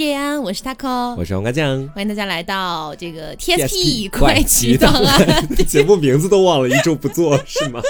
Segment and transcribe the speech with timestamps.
[0.00, 5.46] 叶安，我是 taco，我是王家将，欢迎大家来到这个 TSP 怪奇档案。
[5.68, 7.82] 节目名字都忘了，一周不做是吗？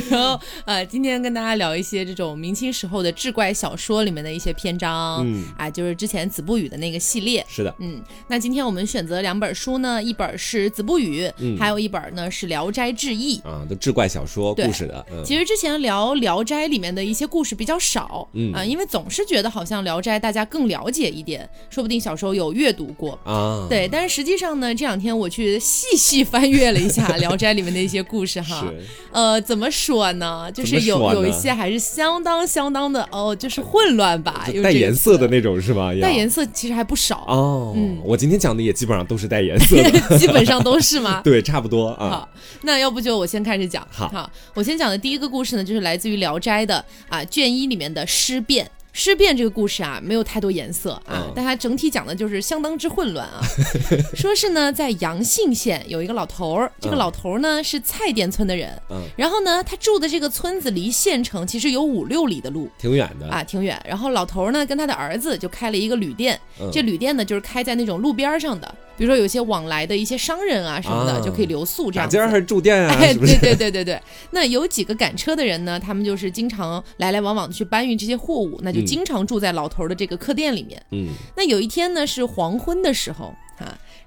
[0.00, 5.44] 对， 然后呃，今天跟大家聊一些这种明清时候的志怪小说里面的一些篇章，嗯。
[5.58, 7.44] 啊，就是之前子不语的那个系列。
[7.48, 15.04] 是的，嗯，那今天我们选择两本书呢，一本是子不语，嗯，还有一本呢是《聊斋志异》啊，都志怪小说故事的。
[15.24, 18.52] 其实之前聊《聊斋》里面的一些故事比较少，嗯。
[18.52, 23.18] 啊，因为总是觉得好像《聊斋》大家更了解一点，说不定小时候有阅读过。
[23.24, 23.66] 啊。
[23.68, 28.72] 对，但是实际上呢，这两天我去细细翻阅了一下《聊斋》里面的一些故事哈，
[29.12, 30.50] 呃，怎么说呢？
[30.52, 35.92] 就是有有一些还是相当相当的哦，就是混乱吧，带颜色的那种是吗？
[36.00, 37.72] 带颜色其实还不少哦。
[37.74, 41.20] 嗯，我今天讲的也基本上都是带颜色的， 基本上都是吗？
[41.24, 42.08] 对，差不多啊。
[42.08, 42.28] 好，
[42.62, 43.86] 那要不就我先开始讲。
[43.90, 48.70] 好，我先讲的第一个故事呢，就是来自于《聊斋》的啊卷一里面的尸变。
[48.92, 53.40] 尸变这个故事啊，没有太多颜色啊，但它整体讲的就是相当之混乱啊。
[54.14, 58.80] 说是呢，在阳信县有一个老头儿，这个老头儿呢是蔡甸村的人，
[59.16, 63.80] 然后呢，他住的这个村子离县城其实有五六里的路，挺远的啊，挺远。
[63.88, 66.38] 然后老头儿呢跟他的儿子就开了一个旅店，
[66.70, 68.74] 这旅店呢就是开在那种路边上的。
[68.96, 72.08] 比如说有些往来的一些商人啊什么的，就可以留宿这样。
[72.28, 72.96] 还是住店啊？
[72.98, 74.00] 对对对对对。
[74.30, 75.78] 那有几个赶车的人呢？
[75.78, 80.82] 他们就是经常来来往往的去搬运这些货物，那就经常住在老头的这个客店里面。
[80.90, 81.08] 嗯。
[81.36, 83.51] 那有一天呢，是黄昏的时候啊。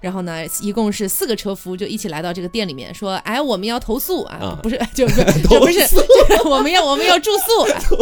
[0.00, 4.22] 然后呢，一共是四个车夫，就一起来到这个店里面，说：“哎，我们要投诉。
[4.22, 5.80] 啊，不是， 就不是， 不是，
[6.48, 7.96] 我们要我们要住宿，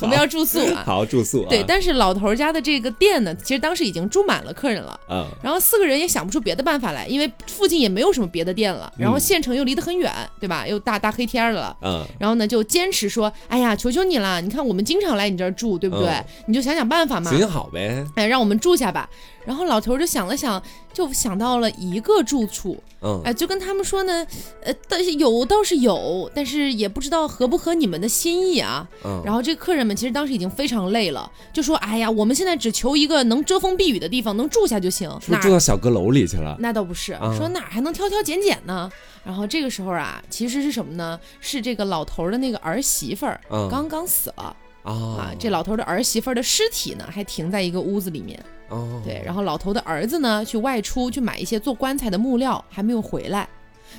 [0.00, 1.06] 我们要住宿啊，好。
[1.06, 1.44] 住宿。
[1.48, 10.66] 对，但是老头家的这个店呢，其实当时已经住满了客人了，嗯，然后四个人也想不出别的办法来，因为附近也没有什么别的店了，然后县城又离得很远，对吧？
[10.66, 16.10] 又大大黑天的了，嗯，然后呢，就坚持说：哎呀，求求你了，你看我们经常来你这儿住，对不对？
[16.46, 19.08] 你就想想办法嘛，行行好呗，哎，让我们住下吧。
[19.46, 20.60] 然后老头就想了想，
[20.92, 24.26] 就想到了一个住处，嗯，哎，就跟他们说呢，
[24.62, 28.86] 呃，但是有倒是有，但是也不知道合不合你们的心意啊。
[29.04, 35.08] 嗯，然后这客人们其实当时已经非常累了，就说，哎呀，我们现在只求一个能遮风避雨的地方，能住下就行。
[35.20, 36.56] 是住到小阁楼里去了？
[36.58, 38.90] 那倒不是，说哪还能挑挑拣拣呢？
[39.24, 41.18] 然后这个时候啊，其实是什么呢？
[41.40, 43.40] 是这个老头的那个儿媳妇儿
[43.70, 48.42] 刚刚死了啊，这老头的儿媳妇的尸体呢，还停在一个屋子里面。
[48.68, 53.48] 哦，对，然后老头的儿子呢，去外出去买一些做棺材的木料，还没有回来，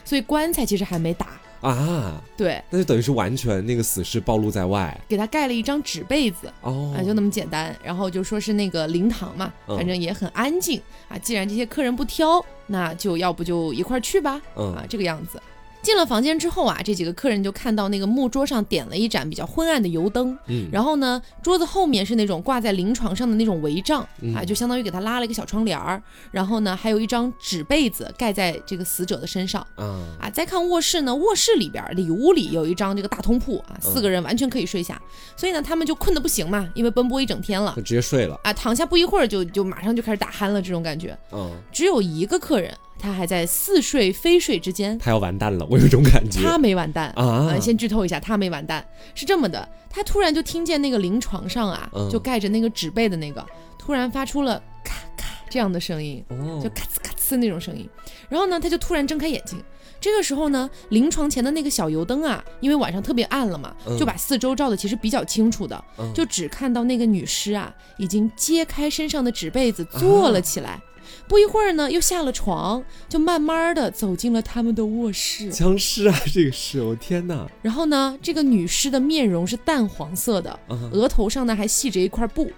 [0.04, 1.28] 所以棺材其实还没打
[1.62, 2.22] 啊。
[2.36, 7.76] 对，那就等于是完全那个死尸暴露在外，给他盖了一张纸被子，哦，啊，就那么简单。
[7.84, 11.18] 然后就说是那个灵堂嘛，反正也很安静啊。
[11.18, 15.42] 既然这些客人不挑，那就要不就一块儿去吧，啊，这个样子。
[15.82, 24.02] 进了房间之后啊，这几个客人就看到那个木桌上点了一盏比较昏暗的油灯，嗯，然后呢，桌子后面是那种挂在临床上的那种帷帐
[24.36, 26.02] 啊，就相当于给他拉了一个小窗帘儿，
[26.32, 35.02] 然后呢，还有一张纸被子盖在这个死者的身上，啊，再看卧室呢，卧室里边里屋里有一张这个大通铺啊，四个人完全可以睡下，
[35.38, 38.38] 所以呢，他们就困得不行嘛，因为奔波一整天了，就直接睡了。
[38.44, 42.76] 啊，躺下不一会儿就就马上就开始打鼾了，这种感觉，嗯，只有一个客人。
[43.00, 46.42] 他还在似睡非睡之间，他要完蛋了，我有种感觉。
[46.42, 47.58] 他没完蛋啊！
[47.60, 53.46] 先剧透一下，他没完蛋，是这么的，他突然就听见那个临床上啊，就盖着那个纸被的那个，
[53.78, 56.24] 突然发出了咔咔这样的声音，
[56.62, 57.88] 就咔呲咔呲那种声音。
[58.30, 59.62] 然后呢，他就突然睁开眼睛，
[60.02, 65.82] 这个时候呢，临床前的那个小油灯啊，因为晚上特别暗了嘛，就把四周照的其实比较清楚的，
[66.14, 70.82] 就只看到那个女尸啊，已经揭开身上的纸被子坐了起来。
[71.28, 75.50] 不一会儿呢，又下了床，就慢慢的走进了他们的卧室。
[75.50, 77.46] 僵尸啊，这个是，我天哪！
[77.62, 80.58] 然后呢，这个女尸的面容是淡黄色的，
[80.92, 82.50] 额头上呢还系着一块布。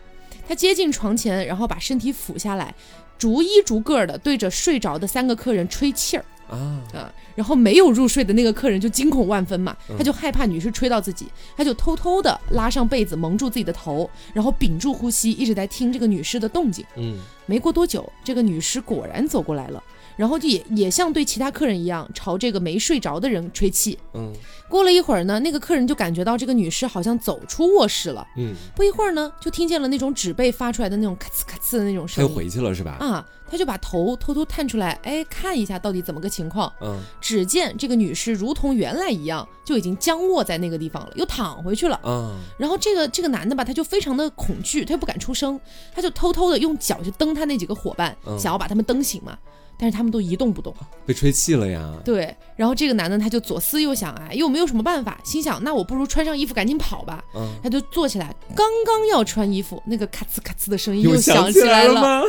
[0.48, 2.74] 她接近床前，然后把身体俯下来，
[3.18, 6.24] 逐一逐个的对着睡着的三个客人吹气儿。
[6.50, 7.14] 啊啊！
[7.36, 16.86] 然后没有入睡的那个客人就惊恐万分嘛，他就害怕女士吹到自己，他就偷偷的拉上被子蒙住自己的头，然后屏住呼吸，一直在听这个女士的动静。
[16.96, 19.84] 嗯，没过多久，这个女士果然走过来了。
[20.20, 23.98] 然后就也也像对其他客人一样，朝这个没睡着的人吹气。
[24.14, 24.34] 嗯，
[24.68, 28.28] 过了一会儿呢，那个客人就感觉到这个女士好像走出卧室了。
[28.36, 32.30] 嗯，不一会儿呢，就听见了那种纸被发出来的那种咔呲咔呲的那种声音。
[32.30, 32.98] 又回去了是吧？
[33.00, 36.70] 啊，他就把头偷偷探出来，哎，看一下到底怎么个情况。
[36.82, 41.98] 嗯，只见这个女士如同原来一样，就已经僵卧在那个地方了，又躺回去了。
[42.04, 45.58] 嗯，然后这个这个男的吧，他就非常的恐惧，他又不敢出声，
[45.96, 49.38] 他就偷偷的用脚去蹬他那几个伙伴，想要把他们蹬醒嘛。
[49.80, 51.90] 但是他们都一动不动，被吹气了呀。
[52.04, 57.24] 对，然后这个男的他就左思右想啊，又没有什么办法，心想那我不如穿上衣服赶紧跑吧。
[57.34, 62.24] 嗯，他就坐起来，刚刚要穿衣服，那个咔呲咔呲的声音又响起来了吗？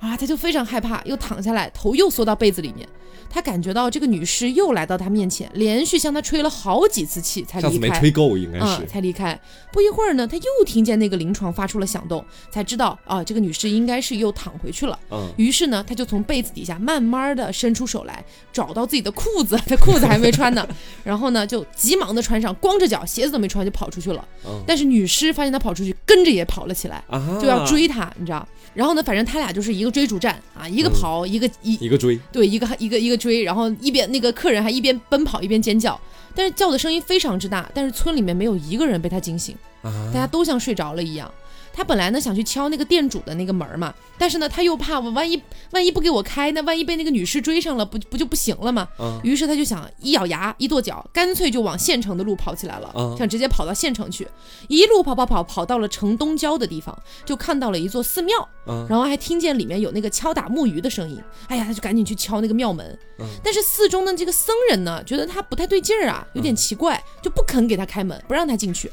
[0.00, 2.88] 啊，他就非常害怕，又躺下来，头又缩到被子里面。
[3.32, 7.70] 他感觉到这个女尸又来到他面前，连续向他吹了好几次气才离开。
[7.70, 8.84] 上次没吹够，应该是。
[8.86, 9.38] 才离开。
[9.72, 14.98] 不一会儿呢，他又听见那个临床发出了响动，才知道啊，这个女尸应该是又躺回去了。
[15.12, 15.30] 嗯。
[15.36, 20.66] 于是呢，他就从被子底下慢慢的伸出手来，找到自己的裤子，他裤子还没穿呢。
[21.04, 24.26] 然后呢，就急忙的穿上，光着脚，鞋子都没穿就跑出去了。
[24.44, 24.60] 嗯。
[24.66, 27.04] 但是女尸发现他跑出去，跟着也跑了起来，
[27.40, 28.44] 就要追他，你知道。
[28.72, 36.00] 然后呢，反正他俩就是一个追逐战啊，一个跑，一个一一个追，对，一个一个一个追，然后一边那个客人还一边奔跑一边尖叫，
[36.34, 41.30] 但是叫的声音非常之大，但是村里面没有一个人被他惊醒，大家都像睡着了一样。
[41.72, 45.40] 他本来呢想去敲那个店主的那个门嘛，但是呢他又怕我万一
[45.70, 48.88] 万一不给我开，那万一被那个女士追上了，不不就不行了吗？
[49.22, 54.28] 于是他就想一咬牙一跺脚，干脆就往县城的路跑起来了，想直接跑到县城去。
[54.68, 58.48] 一路跑跑跑跑到了城东郊的地方，就看到了一座寺庙，
[58.88, 61.22] 然后还听见里面有那个敲打木鱼的声音。
[61.48, 62.98] 哎呀，他就赶紧去敲那个庙门，
[63.42, 68.90] 但是寺中的这个僧人呢，觉得他不太对劲儿啊，有点奇怪，就不肯给他开门，不让他进去。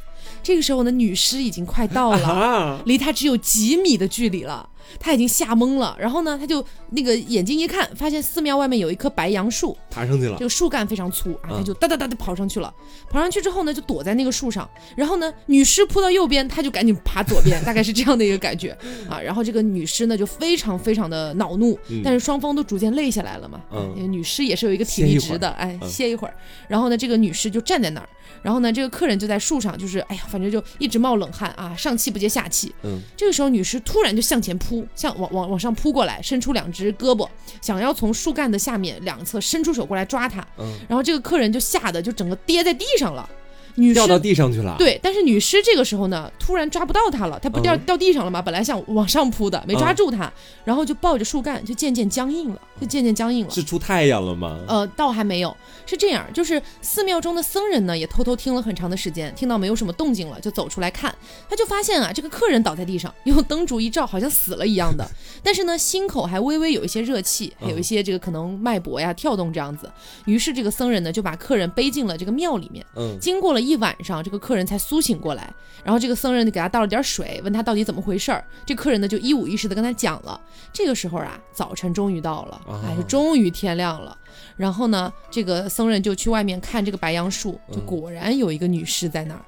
[0.48, 4.70] 这个时候呢，女尸已经快到了，离他只有几米的距离了。
[5.00, 10.38] 他已经吓懵了，然后呢，他就那个眼睛一看，发现寺庙外面有一棵白杨树，爬上去了。
[10.38, 12.74] 这个树干非常粗啊，他就哒哒哒的跑上去了。
[13.10, 14.70] 跑上去之后呢，就躲在那个树上。
[14.96, 18.78] 然后呢，女尸扑到右边，他就赶紧爬左边， 大概是这样的一个感觉
[19.10, 19.20] 啊。
[19.22, 23.62] 然后这个女尸呢，就非常非常的恼怒，但是双方都逐渐累下来了嘛。
[23.72, 26.34] 嗯，女尸也是有一个体力值的，哎，歇一会儿。
[26.68, 28.10] 然后呢，这个女尸就站在那儿，
[28.42, 32.74] 然后呢，这个客人就在树上，就是哎呀，反正就一直冒冷汗啊，上气不接下气。
[32.84, 34.77] 嗯，这个时候女尸突然就向前扑。
[34.96, 37.28] 向往往往上扑过来，伸出两只胳膊，
[37.62, 40.46] 想要从树干的下面两侧伸出手过来抓他。
[40.58, 43.30] 嗯，然后这个客人就吓得就整个跌在地上了。
[43.78, 44.76] 女掉到地上去了。
[44.78, 48.42] 对，但是女尸这个时候呢，突然抓不到她了，她不掉掉地上了吗？
[48.42, 50.32] 本来想往上扑的，没抓住他，
[50.66, 53.52] 然后就抱着树干，就渐渐僵硬了，就渐渐僵硬了。
[53.52, 54.60] 是出太阳了吗？
[54.68, 61.14] 呃，倒还没有，是这样，就是寺庙中的僧人呢，也偷偷听了很长的时间，听到没有什么动静了，就走出来看，
[61.48, 65.08] 他就发现啊，这个客人倒在地上，用灯烛一照，好像死了一样的，
[65.44, 69.88] 但是呢，心口还微微有一些热气，还有一些这个可能脉搏呀跳动这样子。
[70.26, 72.84] 于是这个僧人呢，就把客人背进了这个庙里面。
[72.96, 73.67] 嗯，经过了。
[73.68, 75.54] 一晚上，这个客人才苏醒过来，
[75.84, 78.44] 然后这个僧人就给他倒了点水，问他到底怎么回事儿。
[78.66, 80.40] 这客人呢就一五一十的跟他讲了。
[80.72, 84.18] 这个时候啊，早晨终于到了，哎，终于天亮了。
[84.56, 89.42] 然后呢，这个僧人就去外面看这个白杨树，就果然有一个女尸在那儿。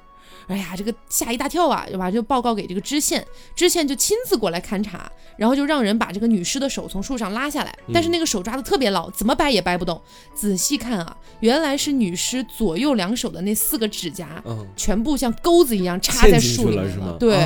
[0.50, 2.10] 哎呀，这个吓一大跳啊，对吧？
[2.10, 3.24] 就报告给这个知县，
[3.54, 10.00] 知县就亲自过来勘察，然后就让人把这个女尸的手从树上拉下来，但是那个手抓的特别牢，怎么掰也掰不动。
[10.34, 17.36] 仔细看啊，原来是女尸左右两手的那四个指甲，嗯，全部像钩子一样插在树里面了，对，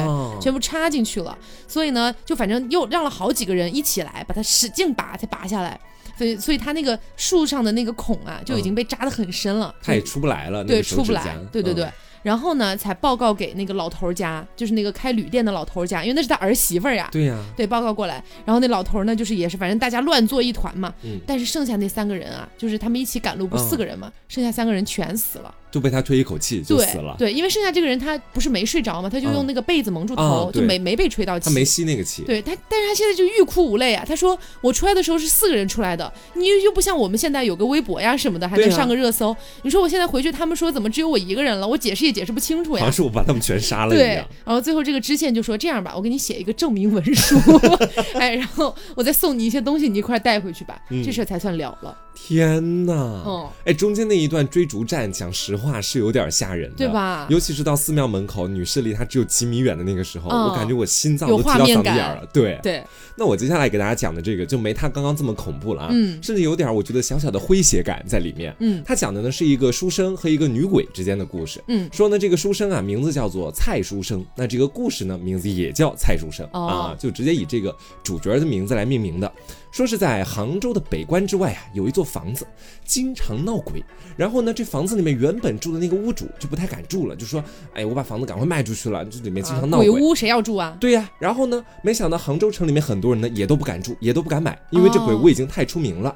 [0.40, 1.36] 全部插进去了。
[1.68, 5.78] 所以呢，就反正又让了好几个人一起来把它使劲拔才拔下来。
[6.16, 11.86] 所以，所以他那个树上的那个孔啊，就已经被扎得很深了，他也出不来了，对，出不来，对对对。
[12.24, 17.08] 然后呢，才报告给那个老头家，就是那个开旅店的老头家，因为那是他儿媳妇呀。
[17.12, 18.14] 对呀，对，报告过来。
[18.46, 20.92] 然后那老头呢，就是也是，反正大家乱作一团嘛。
[21.02, 21.20] 嗯。
[21.26, 25.54] 但是剩下那三个人啊，就是他们一起赶路，不四个人嘛，剩下三个人全死了。
[25.74, 27.16] 就被他吹一口气就死了。
[27.18, 31.46] 对，因为剩下这个人他不是没睡着嘛，他就用那个被子蒙住头，就没没被吹到气。
[31.46, 32.22] 他没吸那个气。
[32.22, 34.04] 对他，但是他现在就欲哭无泪啊。
[34.06, 39.36] 他说：“我出来的时候是四个人出来的，你又不像我们现在有个微博呀什么的，还能上个热搜。
[39.62, 41.66] 你说我现在回去，他们说怎么只有我一个人了？
[41.66, 43.90] 我解释也解释不清楚呀。”是我把他们全杀了。
[43.92, 47.36] 对，然后最后这个知县就说：“这样吧，我给你写一个证明文书，
[48.14, 52.92] 哎，然后我再送你一些东西，你一块带回去吧，这事才算了了。”天呐！
[53.26, 57.26] 哦，哎，中间那一段追逐战，讲实话是有点吓人的，对吧？
[57.30, 62.28] 尤其是到寺庙门口，女士离他只有几米远的那个时候，我感觉我心脏都提到嗓子眼了。
[62.32, 62.84] 对对。
[63.16, 68.54] 那我接下来给大家讲的这个就没他刚刚这么恐怖了啊，嗯，甚至有点我觉得小小的诙谐感在里面。
[68.58, 71.62] 嗯，他讲的呢是一个书生和一个女鬼之间的故事。
[71.68, 79.32] 嗯，说呢这个书生啊名字叫做蔡书生，那这个故事呢名字也叫蔡书生啊，就直接以这个主角的名字来命名的。
[79.74, 82.46] 说是在杭州的北关之外啊，有一座房子，
[82.84, 83.84] 经常闹鬼。
[84.16, 87.42] 然后呢，这房子里面原本住的那个屋主就不太敢住了，就说
[87.74, 90.76] ：“哎，我把房子赶快卖出去了，这里面经常闹鬼。”鬼屋谁要住啊？
[90.78, 91.10] 对呀。
[91.18, 96.14] 然后呢，没想到杭州城里面很多人呢也都不敢住，也都不敢买，因为这鬼屋已经太出名了。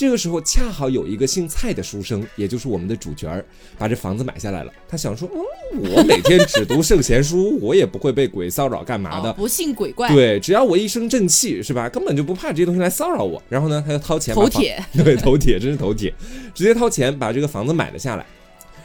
[0.00, 3.44] 这个时候恰好有一个姓蔡的书生，也就是我们的主角儿，
[3.76, 4.72] 把这房子买下来了。
[4.88, 10.08] 他想说，嗯，我每天只读圣贤书，我也不会被鬼骚扰干嘛的， 不信鬼怪。
[10.08, 11.86] 对，只要我一身正气，是吧？
[11.86, 13.42] 根本就不怕这些东西来骚扰我。
[13.50, 16.10] 然后呢，他就掏钱头铁， 对，头铁，真是头铁，
[16.54, 18.24] 直接掏钱把这个房子买了下来。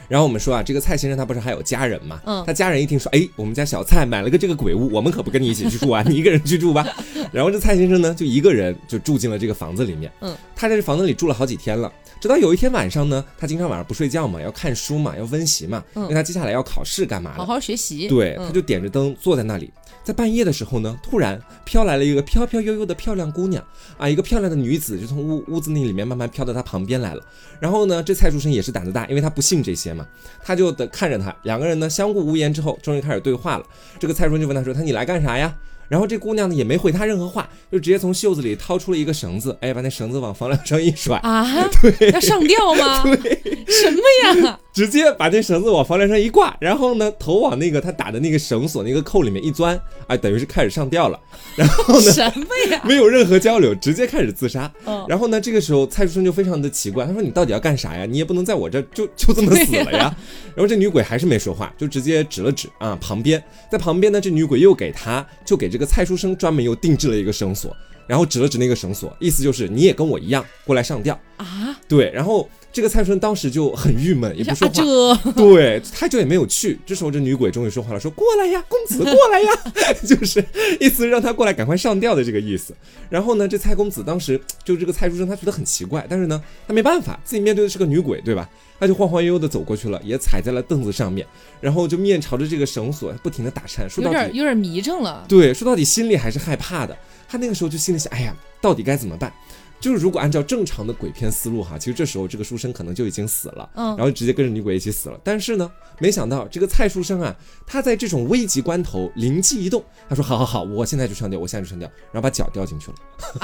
[0.08, 2.20] 然后我们说啊，这个蔡先生他不是还有家人嘛？
[2.24, 6.86] 嗯，他家人一听说，哎，我们家小蔡买了个这个鬼屋，我们可不跟你一起去住啊，你一个人去住吧。
[7.32, 10.10] 然后这蔡先生呢，就一个人就住进了这个房子里面。
[10.20, 11.92] 嗯，他在这房子里住了好几天了。
[12.18, 17.34] 直到有一天晚上呢，他经常晚上不睡觉嘛，要看书嘛，要温习嘛，因为他接下来要考试干嘛？
[17.36, 18.08] 好好学习。
[18.08, 19.70] 对，他就点着灯坐在那里，
[20.06, 23.60] 在半夜的时候呢，突然飘来了一个飘飘悠悠的漂亮姑娘
[23.98, 27.22] 啊，一个漂亮的女子就从屋屋子那里面慢慢飘到他旁边来了。
[27.58, 30.06] 然后呢，这蔡书生也是胆子大，因为他不信这些嘛，
[30.44, 33.66] 他就得看着他，两个人呢相顾无言之后，终于开始对话了。
[33.98, 35.52] 这个蔡书生就问他说：“他你来干啥呀？”
[35.88, 41.44] 然后这姑娘呢也没回他任何话，就直接从袖子里掏出了一个绳子，哎，把那绳子往房梁上一甩啊，
[41.82, 43.02] 对，要上吊吗？
[43.22, 44.00] 对，什么
[44.44, 44.58] 呀？
[44.76, 51.18] 直接把这绳子往房梁上一挂，然后呢，头往那个他打的那个绳索那个扣里面一钻，哎，等于是开始上吊了。
[51.56, 52.12] 然后呢？
[52.12, 52.82] 什么呀？
[52.84, 54.70] 没有任何交流，直接开始自杀。
[55.08, 58.04] 然后呢，这个时候蔡书生就非常的奇怪，他说：“你到底要干啥呀？
[58.04, 60.14] 你也不能在我这就就这么死了呀。”
[60.54, 71.78] 然后这女鬼还是没说话，就直接指了指啊旁边，在旁边呢，这女鬼又给他就给这个蔡书生专门又定制了一个绳索，然后指了指那个绳索，意思就是你也跟我一样过来上吊啊。
[71.88, 72.48] 对，然后。
[72.76, 76.78] 这个蔡春当时就很郁闷，也不说话， 对，太久也没有去。
[76.84, 79.50] 这时候这女鬼终于说话了，说：“过来呀，公子，过来呀！”
[80.06, 80.44] 就是
[80.78, 82.74] 意思让他过来赶快上吊的这个意思。
[83.08, 88.46] 然后呢，这蔡公子当时就这个蔡书生，他觉得很奇怪，但是呢，他没办法，自己面对的是个女鬼，对吧？
[88.78, 91.26] 他就晃晃悠悠的走过去了，也踩在了凳子上面，
[91.62, 95.24] 然后就面朝着这个绳索不停的打颤，说到底有点迷怔了。
[95.26, 96.94] 对，说到底心里还是害怕的。
[97.26, 99.32] 他那个时候就心里想：“哎呀，到底该怎么办？”
[99.78, 105.20] 就是如果按照正常的鬼片思路哈，其实这时候这个书生可能就已经死了，嗯，然后直接跟着女鬼一起死了。
[105.22, 107.34] 但是呢，没想到这个蔡书生啊，
[107.66, 112.94] 他在这种危急关头灵机一动，他说：“好好好，我现在就上吊，我现在就上吊。”然后把脚掉进去了。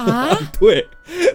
[0.02, 0.86] 啊， 对，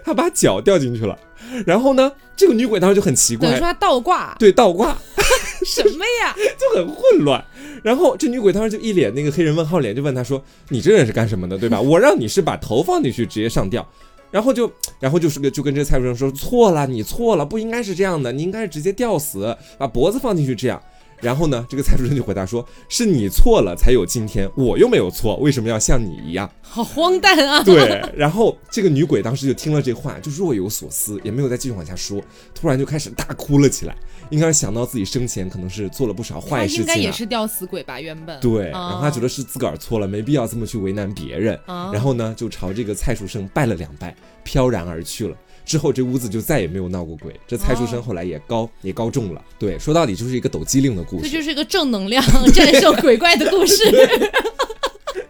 [0.03, 1.17] 他把脚掉进去了。
[1.65, 4.97] 然后呢，这个女鬼当时就很奇怪，等于说他倒挂，对，倒挂，
[5.63, 6.35] 什么呀？
[6.59, 7.43] 就很混乱。
[7.83, 11.79] 然后这女鬼当时就一脸那个黑人问号脸，就问他说：“你这人是干什么的，对吧？
[11.79, 13.87] 我让你是把头放进去直接上吊。”
[14.31, 20.81] 然后就，然后就是个就跟这个蔡书生说错了，你错了，不应该是这样的，你应该是直接吊死，把脖子放进去这样。
[21.19, 27.63] 然后呢，这个蔡主任就回答说：“是你错了才有今天，我又没有错，为什么要像你一样？”好荒诞啊！
[27.63, 27.99] 对。
[28.15, 32.21] 然后这个女鬼当时就听了这话，就若有所思，也没有再继续往下说，
[32.53, 33.95] 突然就开始大哭了起来。
[34.29, 37.99] 应该是想到自己生前可能是做了不少坏事情，应该也是吊死鬼吧？
[37.99, 38.69] 原本对。
[38.69, 41.59] 然后他觉得是自个儿错了，没必要这么去为难别人。
[41.65, 45.35] 然后呢，就朝这个蔡书生拜了两拜，飘然而去了。
[45.65, 49.41] 之后这屋子就再也没有闹过鬼，这蔡书生后来也高也高中了。
[49.59, 53.83] 对，说到底就是一个抖机灵的故事，这就是一个正能量 战胜鬼怪的故事。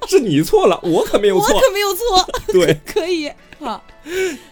[0.07, 2.29] 是你错了，我可没有错，我可没有错。
[2.47, 3.31] 对， 可以。
[3.59, 3.83] 好，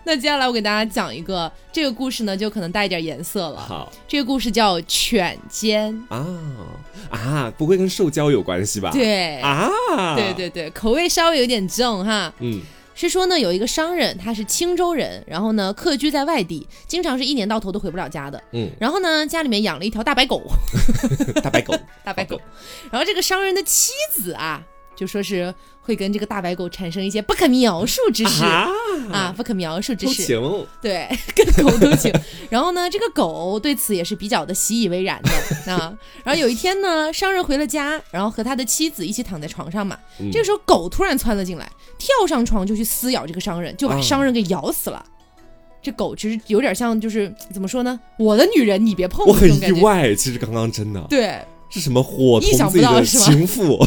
[0.04, 3.60] 那接下来我给大家讲一个这个故事呢，就可能带一点颜色了。
[3.60, 6.26] 好，这个故事叫犬奸啊
[7.12, 8.90] 啊，不会跟受教有关系吧？
[8.92, 9.70] 对啊，
[10.16, 12.34] 对对对，口味稍微有点重哈。
[12.40, 12.62] 嗯。
[12.98, 18.42] 是说呢，有一个商人，他是青州人，然后呢，客居在外地，经常是一年到头都回不了家的。
[18.54, 20.42] 嗯，然后呢，家里面养了一条大白狗，
[21.44, 22.40] 大白狗， 大白狗。
[22.90, 24.64] 然后这个商人的妻子啊，
[24.96, 25.54] 就说是。
[25.86, 28.44] 会跟这个大白狗产生一些不可描述之事
[29.12, 30.36] 啊，不可描述之事，
[30.82, 32.12] 对， 跟狗偷情。
[32.50, 35.30] 然后呢，这个狗对此也是比较的习以为然的
[35.72, 35.96] 啊。
[36.24, 39.96] 然后有一天呢，商人回了家，然后和他的妻子一起躺在床上嘛。
[40.34, 45.06] 这个时候，狗突然窜了进来，跳上床就去撕咬这个商人，就把商人给咬死了。
[45.84, 48.00] 这狗其实有点像，就是怎么说呢？
[48.18, 49.24] 我的女人你别碰。
[49.28, 51.40] 我很意外，其实刚刚真的对。
[51.68, 53.78] 是什么伙同自己的情妇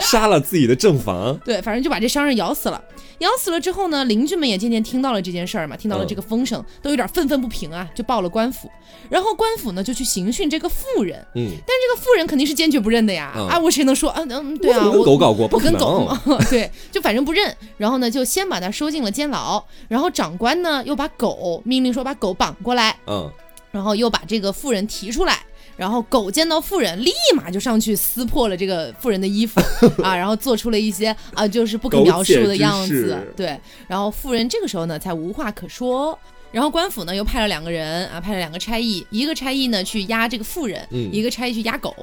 [0.00, 1.38] 杀了自己的正房？
[1.44, 2.82] 对，反正就把这商人咬死了。
[3.18, 8.70] 咬死了之后呢，邻居们也渐渐听到了这件事儿嘛，听到了这个风声，都有点愤愤不平啊，就报了官府。
[9.10, 11.18] 然后官府呢就去刑讯这个妇人。
[11.34, 13.32] 嗯，但这个妇人肯定是坚决不认的呀。
[13.50, 14.22] 啊，我谁能说啊？
[14.28, 16.20] 嗯，对啊，我跟狗搞过，不跟狗嘛。
[16.48, 17.52] 对，就反正不认。
[17.76, 19.60] 然后呢，就先把他收进了监牢。
[19.88, 22.96] 然后长官呢又把狗命令说把狗绑过来。
[23.08, 23.28] 嗯，
[23.72, 25.40] 然后又把这个妇人提出来。
[25.78, 29.60] 然后狗见到富人，立马就上去撕破了这个富人的衣服
[30.02, 33.16] 啊，然后做出了一些啊，就是不可描述的样子。
[33.36, 36.18] 对，然后富人这个时候呢，才无话可说。
[36.50, 41.94] 然后官府呢，又派了两个人啊，派了两个差役，一个差役呢去压这个富人，一个差役去压狗。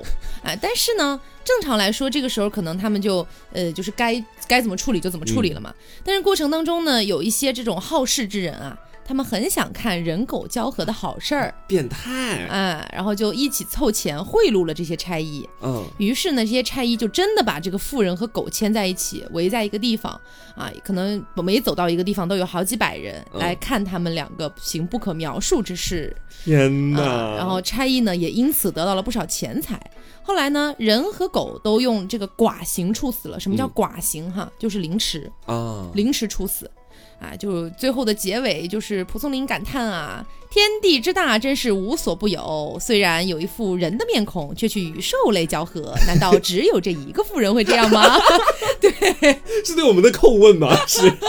[0.41, 5.74] 啊，但是呢，正常来说，这个时候可能他们就呃，就是该该怎么处理就怎么处理了嘛。
[6.03, 8.77] 但是过程当中呢，有一些这种好事之人啊。
[9.07, 12.89] 他们很想看人狗交合的好事儿，变态啊！
[12.91, 15.47] 然后就一起凑钱贿赂了这些差役。
[15.62, 20.19] 嗯，于是呢，这些差役就真的把这个富人和狗牵在一起，围在一个地方
[20.55, 26.15] 啊，可能每走到一个地方都有好几百人来看他们两个行不可描述之事。
[26.43, 27.35] 天哪！
[27.35, 29.79] 然后差役呢也因此得到了不少钱财。
[30.24, 33.39] 后来呢，人和狗都用这个剐刑处死了。
[33.39, 34.31] 什么叫剐刑？
[34.33, 36.69] 哈，就是凌迟啊，凌迟处死。
[37.25, 40.25] 啊，就最后的结尾，就是蒲松龄感叹啊。
[40.48, 42.77] 天地之大，真是无所不有。
[42.79, 48.17] 虽然有一副人的面孔，却去与兽类交合，难道只有这一个妇人会这样吗？
[48.79, 48.91] 对，
[49.65, 50.74] 是对我们的叩问吗？
[50.88, 51.01] 是。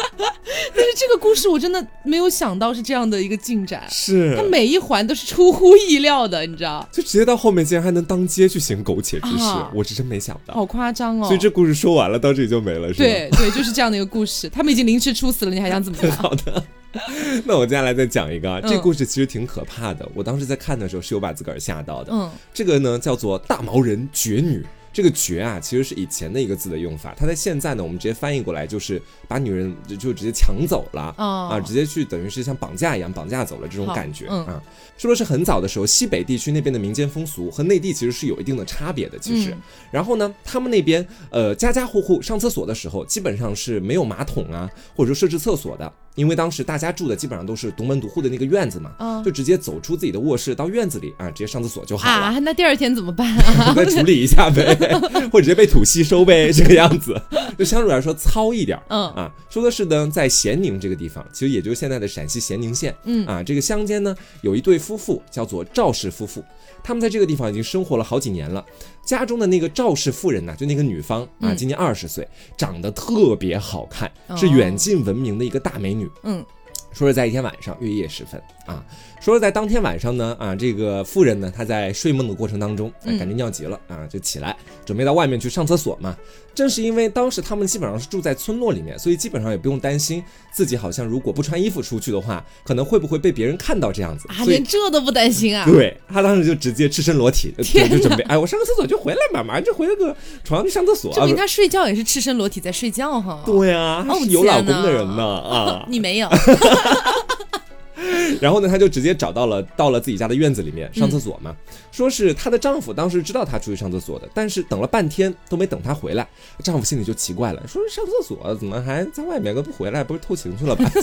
[0.75, 6.87] 但是这个故事我真的没有想到是这样的一个进展，是它每一环都是出乎意料的，你知道？
[6.93, 11.27] 就直接到后面竟然还能当街去行苟且之事，我是真没想到，好夸张哦！
[11.27, 12.99] 所以这故事说完了，到这里就没了，是吧？
[12.99, 14.49] 对对，就是这样的一个故事。
[14.49, 16.13] 他们已经凌迟处死了，你还想怎么样？
[16.19, 16.63] 好的。
[17.45, 20.09] 那我接下来再讲一个，这故事其实挺可怕的。
[20.15, 22.11] 我当时在看的时候是有把自个儿吓到的。
[22.13, 24.65] 嗯，这个呢叫做大毛人绝女。
[24.97, 28.99] 这个绝啊，其实是以前的一个字的用法，它在现在呢，我们直接翻译过来就是
[29.29, 34.59] 把女人就就直接抢走了啊，直接去等于是像绑架一样绑架走了这种感觉啊。
[34.97, 39.19] 说的是很早的时候，西北地区那边的民间风俗和内地其实是有一定的差别的。
[39.19, 39.55] 其实，
[39.91, 45.93] 然后呢，他们那边呃家家户户上厕所的时候，基本上是没有马桶啊，或者说设置厕所的。
[46.17, 52.27] 因为当时大家住的基本上都是独门独户的那个院子嘛，就直接走出自己的卧室到院子里啊，直接上厕所就好了。
[52.27, 53.73] 啊，那第二天怎么办啊？
[53.77, 54.75] 再处理一下呗，
[55.31, 57.15] 或者直接被土吸收呗，这个样子，
[57.57, 58.77] 就相对来说糙一点。
[58.89, 62.95] 嗯啊，说的是呢，在咸宁这个地方，其实也就是现在的陕西咸宁县。
[63.05, 66.43] 嗯啊，这个乡间呢有一对夫妇叫做赵氏夫妇，
[66.83, 68.65] 他们在这个地方已经生活了好几年了。
[69.07, 76.11] 家中的那个赵氏妇人呢，就那个女方啊，今年二十岁，长得特别好看，是远近闻名的一个大美女。
[76.25, 76.45] 嗯，
[76.93, 78.85] 说是在一天晚上月夜时分啊。
[79.21, 86.17] 说是在当天晚上呢，啊，这个妇人呢，她在睡梦的过程当中，感觉尿急了啊，就起来准备到外面去上厕所嘛。
[86.57, 95.67] 正是因为当时他们基本上是住在村落里面，所以基本上也不用担心自己好像如果不穿衣服出去的话，可能会不会被别人看到这样子啊，连这都不担心啊。
[95.67, 101.13] 对他当时就直接赤身裸体，就准备，哎，我上个厕所就回来嘛，马上就回了个床上去上厕所。
[101.13, 103.43] 证明他睡觉也是赤身裸体在睡觉哈。
[103.45, 106.29] 对啊，他是有老公的人呢啊， 你没有。
[108.41, 111.55] 然后呢，她就直接找到了，到了自己家的院子里面上厕所嘛。
[111.91, 116.27] 说是她的丈夫当时知道她出去上厕所的，但是等了半天都没等她回来，
[116.63, 120.91] 丈夫心里就奇怪了，说上厕所怎么还在外面，都不回来，不是偷情去了吧？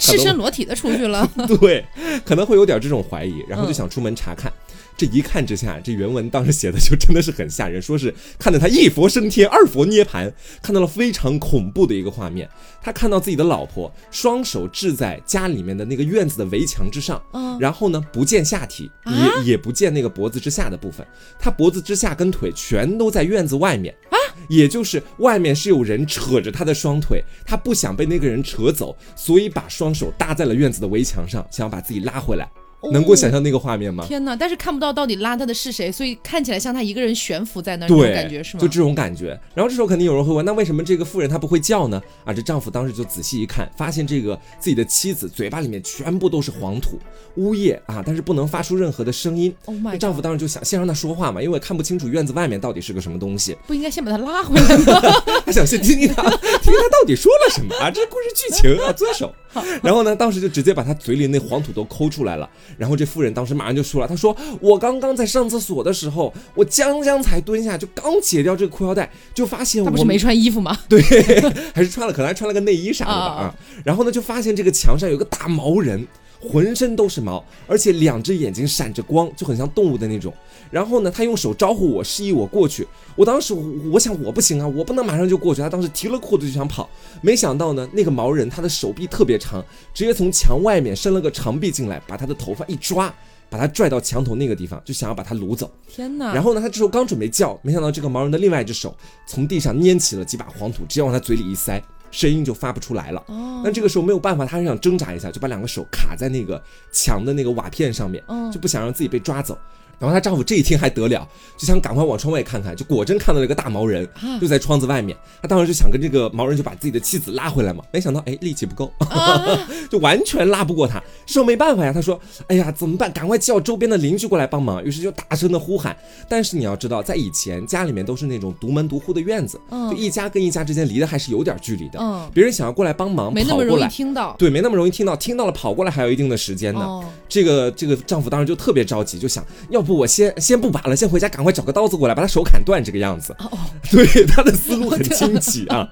[0.00, 1.28] 赤身裸体的出去了，
[1.60, 1.84] 对，
[2.24, 4.52] 可能会有点这种怀疑，然后就想出门查看。
[4.96, 10.32] 这一看之下，这原文当时写的就真的是很吓人，说是看到他一佛升天，二佛涅盘，
[10.62, 12.48] 看到了非常恐怖的一个画面。
[12.82, 21.06] 他看到自己的老婆双手置在家里面的那个院子的围墙之上，嗯然后呢不见下体，也也不见那个脖子之下的部分，
[21.38, 24.16] 他脖子之下跟腿全都在院子外面啊，
[24.48, 32.48] 也就是外面是有人扯着他的双腿，他不想被那个人扯走，所以把双手搭在了院子的围墙上，想要把自己拉回来。
[32.92, 34.04] 能够想象那个画面吗？
[34.06, 34.36] 天哪！
[34.36, 38.60] 但是看不到到底拉他的是谁，所以看起来像他一个人悬浮在那儿，对，感觉是吗？
[38.60, 39.28] 就这种感觉。
[39.54, 42.00] 然后这时候肯定有人会问，那为什么这个妇人她不会叫呢？
[42.24, 46.98] 啊，这丈夫当时就仔细一看，发现这个自己的妻子嘴巴里面全部都是黄土
[47.36, 49.54] 呜咽啊，但是不能发出任何的声音。
[49.64, 49.98] Oh my！
[49.98, 53.56] 丈夫当时就想先让她说话嘛，因为看不清楚院子外面到底是个什么东西。
[53.66, 55.00] 不应该先把她拉回来吗？
[55.44, 56.22] 他想先听听他，
[56.62, 57.90] 听听他到底说了什么啊？
[57.90, 59.34] 这故事剧情啊，遵守。
[59.82, 62.48] 然后呢，当时就直接把他嘴里那黄土都抠出来了。
[62.78, 70.76] 然后这妇人当时马上就说了：“她说我刚刚在上厕所的时候，我将将才蹲下，就刚解掉这个裤腰带，就发现我不是没穿衣服吗？
[70.88, 71.00] 对，
[71.74, 73.54] 还是穿了，可能还穿了个内衣啥的吧啊。
[73.84, 76.06] 然后呢，就发现这个墙上有个大毛人。”
[76.40, 80.32] 浑身都是毛，而且两只眼睛闪着光，就很像动物的那种。
[80.70, 82.86] 然后呢，他用手招呼我，示意我过去。
[83.14, 83.54] 我当时
[83.92, 85.62] 我想我不行啊，我不能马上就过去。
[85.62, 86.88] 他当时提了裤子就想跑，
[87.22, 93.12] 没想到呢，那个毛人他的手臂特别长，直接从墙外面伸了个长臂进来，把他的头发一抓，
[93.48, 95.70] 把他拽到墙头那个地方，就想要把他掳走。
[95.88, 96.34] 天哪！
[96.34, 98.94] 然后呢，他这时候刚准备叫，没想到这个毛人的另外一只手
[99.26, 101.82] 从地上拈起了几把黄土，直接往他嘴里一塞。
[102.10, 103.22] 声音就发不出来了。
[103.26, 109.58] 哦，那这个时候没有办法，他是想挣扎一下，就把两个手卡在那个墙的那个瓦片上面，就不想让自己被抓走。
[109.98, 114.08] 然后她丈夫这一听还得了，就想赶快往窗外看看，就果真看到了一个大毛人，
[114.40, 115.16] 就在窗子外面。
[115.40, 118.92] 他当时就想跟这个毛人就把自己的妻子拉回来嘛，没想到哎力气不够，
[119.90, 121.02] 就完全拉不过他。
[121.24, 123.10] 这时候没办法呀，他说哎呀怎么办？
[123.12, 124.84] 赶快叫周边的邻居过来帮忙。
[124.84, 125.96] 于是就大声的呼喊。
[126.28, 131.98] 但是你要知道，在以前家里面都是那种独门独户的院子，就一家跟一家之间离的还是有点距离的。
[132.00, 134.34] 嗯，别人想要过来帮忙，没那么容易听到。
[134.38, 137.02] 对，没那么容易听到，听到了跑过来还有一定的时间呢。
[137.28, 143.32] 这个这个丈夫当时就特别着急，就想要不我先先不拔了，先回家赶快找个刀子过来把他手砍断这个样子。
[143.38, 143.56] 哦，
[143.90, 145.88] 对，他的思路很 清奇啊。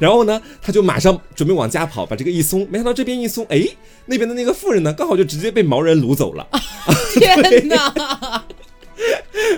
[0.00, 3.62] 然后呢，他就马上准备往家跑，把这个一松，没想到这边一松，哎，
[4.06, 6.46] 那边的那个妇人呢，刚好就直接被毛人掳走了。
[7.14, 8.42] 天哪！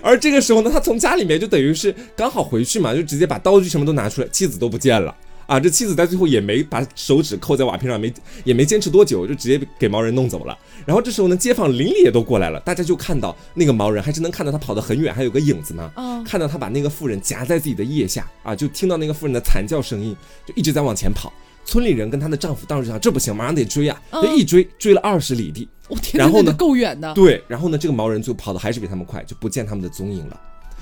[0.03, 5.15] 而这个时候呢，他从家里面就等于是刚好回去嘛，就直接把刀具什么都拿出来，妻子都不见了。
[5.53, 8.11] 啊，这妻子在最后也没把手指扣在瓦片上，没
[8.43, 10.59] 也没坚持多久，就直接给毛人弄走了。
[10.87, 15.93] 然后这时候呢，街坊邻里也都过来了，大家就看到那个毛人，还是能看到他跑得很远，还有个影子呢。
[16.25, 21.31] 看到他把那个妇人夹在自己的腋下，啊，就听到那个妇人的惨叫声音，就一直在往前跑。
[21.67, 24.01] 村里人跟她的丈夫当时想，这不行，马上得追啊！
[24.11, 25.69] 就一追，追了二十里地。
[25.89, 27.13] 我天，然后呢，够远的。
[27.13, 30.41] 对，然后呢，这个毛人就跑的还是比他们快，就不见他们的踪影了。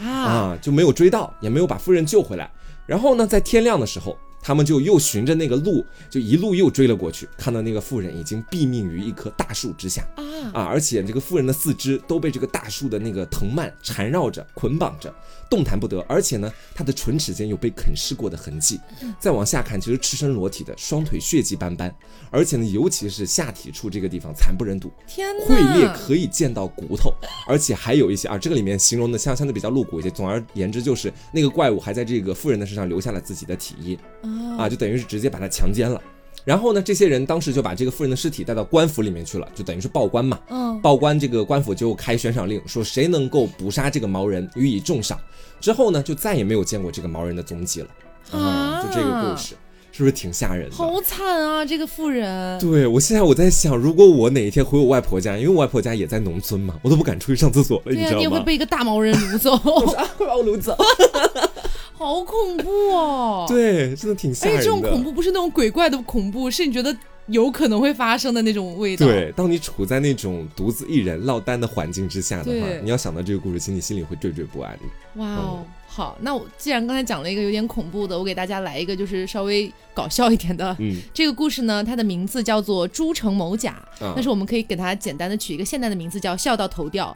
[0.08, 2.48] 啊，就没有追到，也没有把夫人救回来。
[2.86, 4.16] 然后呢，在天亮的时候。
[4.42, 10.22] 他们就又循着那个路，就一路又追了过去，看到那个妇人已经毙命于一棵大树之下啊
[10.52, 10.62] 啊！
[10.64, 15.14] 而且这个妇人的四肢都被这个大树的那个藤蔓缠绕着、捆绑着，
[15.50, 16.00] 动弹不得。
[16.08, 18.80] 而且呢，他的唇齿间有被啃噬过的痕迹。
[19.18, 21.94] 再往下看，其实赤身裸体的，双腿血迹斑斑，
[22.30, 27.12] 而且呢，尤其是下体处这个地方惨不忍睹，天呐，溃裂可以见到骨头，
[27.46, 30.08] 而且还有一些啊，这个里面形容的相相对比较露骨一些。
[30.10, 33.98] 总而言之，就是那个怪物还在这个妇人的身上留下了自己的体液。
[34.56, 36.00] 啊，就等于是直接把他强奸了，
[36.44, 40.38] 然后呢，这些人当时就把这个妇人的尸体带到官府里面去了，就等于是报官嘛。
[40.48, 45.18] 嗯，报官，这个官府就开悬赏令，说谁能够捕杀这个毛人，予以重赏。
[45.60, 47.88] 之后呢，就再也没有见过这个毛人的踪迹了。
[48.32, 49.54] 啊，就这个故事，
[49.92, 50.74] 是不是挺吓人的？
[50.76, 52.58] 好惨啊，这个妇人。
[52.58, 58.18] 对我现在我在想，如果我哪一天回我外婆家，因为我外婆家也在农村嘛，我都不敢出去上厕所了，你知道吗？
[58.18, 60.74] 你会被一个大毛人掳走，快 把我掳走。
[62.00, 63.44] 好恐怖哦！
[63.46, 64.64] 对，真的挺吓人的。
[64.64, 69.06] 这种恐怖不是那种鬼怪的恐怖，是你觉得有可能会发生的那种味道。
[69.06, 74.78] 对，当你处在那种独自一人落单的环境之下的话，你要想到这个故事，其实你心里会惴惴不安。
[75.16, 75.66] 哇哦！
[75.92, 80.74] 好，那我既然刚才讲了一个有点恐怖的，我给大家来一个就是稍微搞笑一点的。
[80.78, 83.82] 嗯，这个故事呢，它的名字叫做《诸城某甲》，
[84.14, 87.12] 但是我们可以给它简单的取一个现代的名字，叫“笑到头掉”。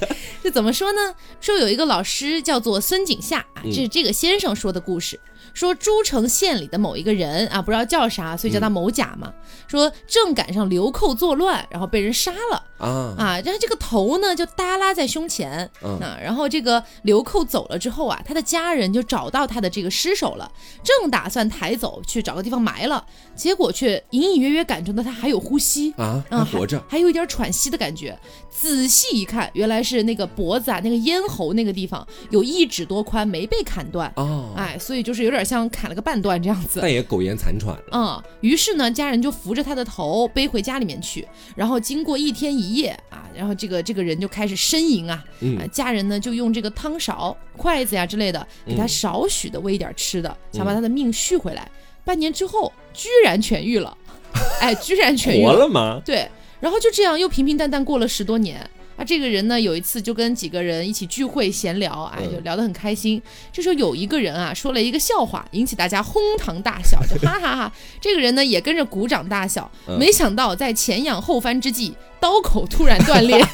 [0.44, 1.14] 这怎么说呢？
[1.40, 5.18] 说有一个老师叫做孙景夏啊，这是这个先生说的故事。
[5.54, 9.32] 说诸城县里的某一个人啊，不知道叫啥，所以叫他某甲嘛。
[9.66, 13.40] 说正赶上流寇作乱，然后被人杀了啊啊！
[13.44, 16.18] 然后这个头呢就耷拉在胸前啊。
[16.22, 20.50] 然后这个流寇走了之后啊，他的家人就找到他的这个尸首了，
[20.82, 25.92] 正打算抬走去找个地方埋了，结果却隐隐约约感觉到他还有呼吸。
[25.96, 28.18] 啊，还活着，还有一点喘息的感觉。
[28.50, 34.12] 仔细一看，原来是那个脖子啊，那个咽喉那个地方有一指多宽没被砍断。
[34.16, 37.84] 哦，哎，所以就是有点像砍了个半段这样子，但也苟延残喘了。
[37.92, 45.24] 嗯，于是呢，家人就扶着他的头背回家里面去，然后经过一天一夜啊，然后这个这个人就开始呻吟啊，
[45.58, 51.70] 啊，家人呢就用这个汤勺、筷子呀之类的给他少许的喂一点吃的，想把他的命续回来。
[52.04, 53.96] 半年之后，居然痊愈了，
[54.60, 56.00] 哎，居然痊愈了吗？
[56.04, 56.28] 对。
[56.60, 58.60] 然后就这样又平平淡淡过了十多年
[58.96, 59.02] 啊！
[59.04, 63.20] 这个人呢，有一次就跟几个人一起聚会闲聊，哎，就聊得很开心。
[63.52, 67.72] 这时候有一个人啊，说了一个笑话，引起大家哄堂大笑，就哈哈哈。
[68.00, 69.68] 这个人呢，也跟着鼓掌大笑。
[69.98, 71.92] 没想到在前仰后翻之际。
[72.22, 73.44] 刀口突然断裂，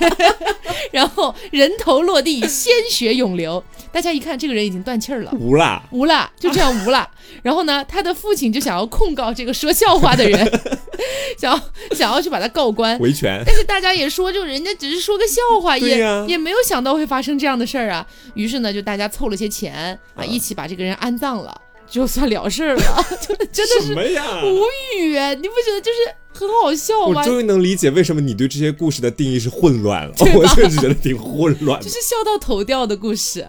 [0.92, 3.64] 然后人头落地，鲜血涌流。
[3.90, 7.08] 大家一看，这个人已经断气儿了，无了，无了，就这样无了。
[7.42, 10.60] 然后呢，他的父亲就想要控告这个说笑话的人，
[11.40, 13.42] 想要想要去把他告官维权。
[13.46, 15.96] 但是大家也说，就人家只是说个笑话，也
[16.28, 18.06] 也没有想到会发生这样的事儿啊。
[18.34, 23.06] 于是呢，就大家凑了些钱啊，一起把这个人安葬了，就算了事儿了。
[23.50, 23.94] 真的是
[24.44, 24.66] 无
[24.98, 26.14] 语，你不觉得就是？
[26.38, 27.20] 很好笑吗？
[27.20, 30.14] 我终于能理解为什么你对这些故事的定义是混乱了。
[30.36, 33.44] 我确实觉得挺混乱，就是笑到头掉的故事。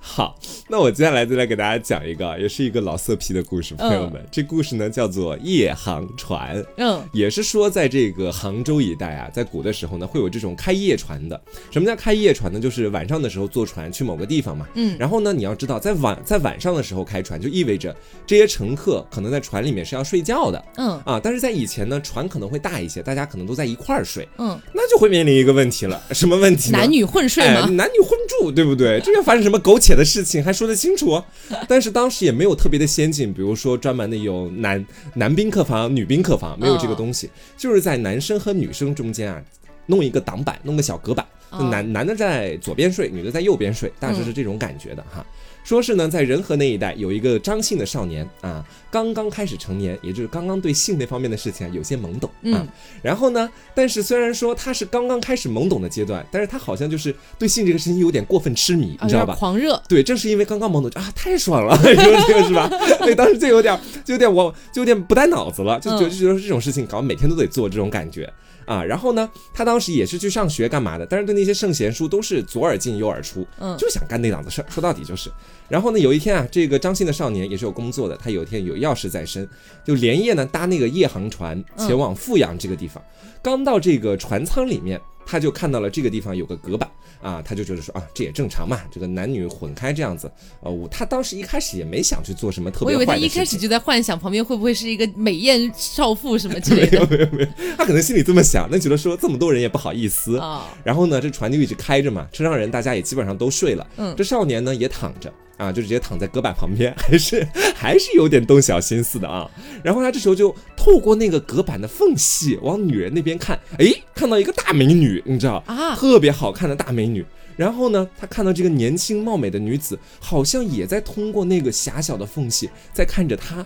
[0.00, 0.36] 好，
[0.68, 4.24] 那我接下来再来给大家讲一个，也是一个老色批的故事，朋友们。
[4.30, 6.64] 这故事呢叫做夜航船。
[6.76, 11.40] 嗯，也是说在这个杭州一带啊，在古的时候呢，会有这种开夜船的。
[11.70, 12.58] 什么叫开夜船呢？
[12.60, 14.66] 就是晚上的时候坐船去某个地方嘛。
[14.74, 17.94] 嗯，然后呢，你要知道，在晚在晚上的时候开船，就意味着
[18.26, 20.64] 这些乘客可能在船里面是要睡觉的。
[20.76, 26.70] 嗯，啊，但是在以前呢，船船可能会大一些，大家可能都在一块儿睡，嗯，那就会面临一个问题了，什么问题？
[26.70, 27.68] 男女混睡吗？
[27.72, 28.98] 男女混住，对不对？
[29.00, 31.22] 这要发生什么苟且的事情，还说得清楚？
[31.68, 39.42] 但是当时也没有特别的先进，比如说专门的有男男宾客房、女宾客房，没有这个东西，就是在男生和女生中间啊，
[39.84, 41.26] 弄一个挡板，弄个小隔板，
[41.70, 45.22] 男男的在左边睡，女的在右边睡，大致是这种感觉的哈。
[45.66, 52.64] 说是呢，在仁和那一带有一个张姓的少年啊，刚刚开始成年，也就是刚刚对性那方面的事情啊有些懵懂啊。
[53.02, 59.34] 然后呢，但是虽然说他是刚刚开始懵懂的阶段，但是他好像就是对性这个事情有点过分痴迷，你知道吧？
[59.34, 59.82] 狂热。
[59.88, 62.70] 对，正是因为刚刚懵懂啊，太爽了，你说这个是吧？
[63.00, 68.32] 对，当时就有点，就有点我，就有点不带脑子了，就就就觉得这种事情搞每天都得做这种感觉。
[68.66, 71.06] 啊，然后呢，他当时也是去上学干嘛的？
[71.06, 74.66] 但是对那些圣贤书都是左耳进右耳出，嗯，就想干那档子事儿。
[74.68, 75.30] 说到底就是，
[75.68, 79.48] 然后呢，有一天啊，这个张姓的少年也是有工作的，他有一天有要事在身，
[79.84, 83.02] 就连夜呢搭那个夜航船前往富阳这个地方。
[83.40, 86.90] 刚到这个船舱里面，他就看到了这个地方有个隔板。
[87.26, 93.08] 啊，他就觉得说啊，这也正常嘛，这个男女混开这样子，呃，我他当时一开始也没想去做什么特别坏的事情。
[93.10, 97.04] 我以为他一开始就在幻想旁边会不会是一个美艳少妇什么之类的。
[97.06, 100.72] 没有没有没有，他可能心里这么想，那觉得说这么多人也不好意思啊。
[100.84, 105.32] 然后呢，这船就一直开着嘛，车上人大家也基本上都睡了，嗯，这少年呢也躺着。
[105.56, 109.50] 啊，就直接躺在隔板旁边， 还是还是有点动小心思的啊。
[109.82, 117.24] 然后他这时候就透过那个隔板的缝隙往女人那边看，哎，看到一个大美女，你知道啊，特别好看的大美女。
[117.56, 123.64] 然后呢，他看到这个年轻貌美的女子，好像也在通过那个狭小的缝隙在看着他。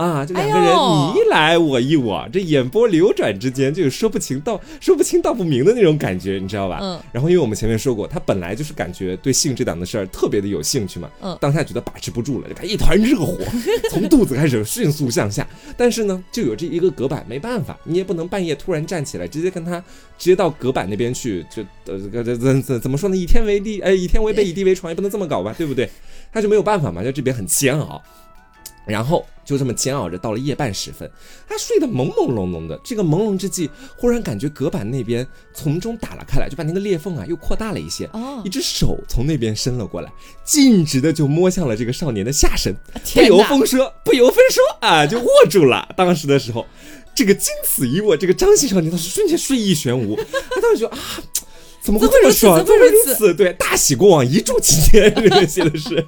[0.00, 6.78] 啊，这两个人你一来我一往，这眼波流转之间就有说不清道说不清道不明的那种感觉，你知道吧？
[6.80, 6.98] 嗯。
[7.12, 11.10] 然后因为我们前面说过，他本来就是感觉对性这档的事儿特别的有兴趣嘛。
[11.20, 11.36] 嗯。
[11.38, 13.36] 当下觉得把持不住了，就看一团热火
[13.90, 15.46] 从肚子开始迅速向下。
[15.76, 19.78] 但是呢，就有这一个隔板，没办法，你也不能半夜突然站起来，直接跟他
[20.16, 23.16] 直接到隔板那边去，就呃怎怎怎怎么说呢？
[23.16, 25.90] 以天为地，哎，以天为被，以地为床，也不能这么搞吧，对不对？
[26.32, 28.00] 他就没有办法嘛，就这边很煎熬。
[28.90, 31.10] 然后就这么煎熬着，到了夜半时分，
[31.48, 32.78] 他睡得朦朦胧胧的。
[32.84, 38.06] 这个朦胧之际，忽然感觉隔板那边从中打了开来，就把那个裂缝啊又扩大了一些。
[38.12, 40.12] 哦，一只手从那边伸了过来，
[40.44, 42.74] 径直的就摸向了这个少年的下身。
[43.14, 45.88] 不由分说，不由分说啊，就握住了。
[45.96, 46.66] 当时的时候，
[47.14, 50.16] 这个经此一握，这个张姓少年当时瞬间睡意全无。
[50.16, 50.98] 他当时就啊，
[51.82, 52.58] 怎么会这么爽？
[52.58, 53.34] 怎么如此？
[53.34, 55.12] 对，大喜过望，一柱擎天。
[55.16, 56.06] 这个写的是。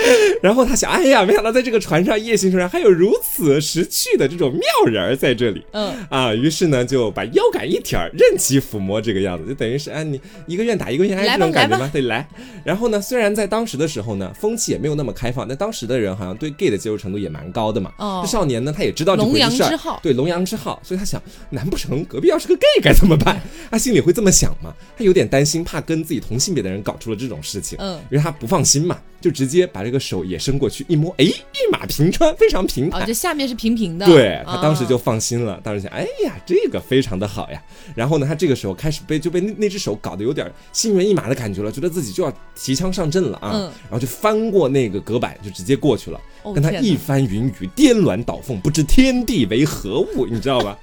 [0.42, 11.90] 然后他想，哎呀，没想到在这个船上夜行船上还有如此识趣的这种妙人儿在这里，嗯啊，于是呢就把腰杆一挑，任其抚摸，这个样子就等于是，哎，你一个愿打一个愿挨这种感觉吗？
[11.92, 12.26] 对，来。
[12.64, 17.92] 然后呢，虽然在当时的时候呢，风气也没有那么开放，但当时的人好像对 gay 的接受程度也蛮高的嘛。
[17.98, 23.40] 哦，这少年呢，他也知道这回事儿，对，龙阳之好，所以他想，难不成隔壁要是个 gay 该怎么办？
[23.70, 24.72] 他心里会这么想嘛？
[24.96, 28.98] 他有点担心，怕跟自己同性别的人搞出了这种事情，嗯，因为他不放心嘛。
[29.20, 33.02] 就直接把这个手也伸过去一摸，哎，一马平川，非常平坦。
[33.02, 34.06] 哦，这下面是平平的。
[34.06, 37.62] 对他当时就放心了，当时想，哎呀，这个非常的好呀。
[37.94, 43.52] 然后呢，他这个时候开始被就被那那只手搞得有点心猿意马的感觉了，觉得自己就要提枪上阵了啊。
[43.54, 43.62] 嗯。
[43.82, 46.20] 然后就翻过那个隔板，就直接过去了，
[46.54, 50.78] 跟他一番云雨，颠鸾倒凤，不知天地为何物，你知道吧？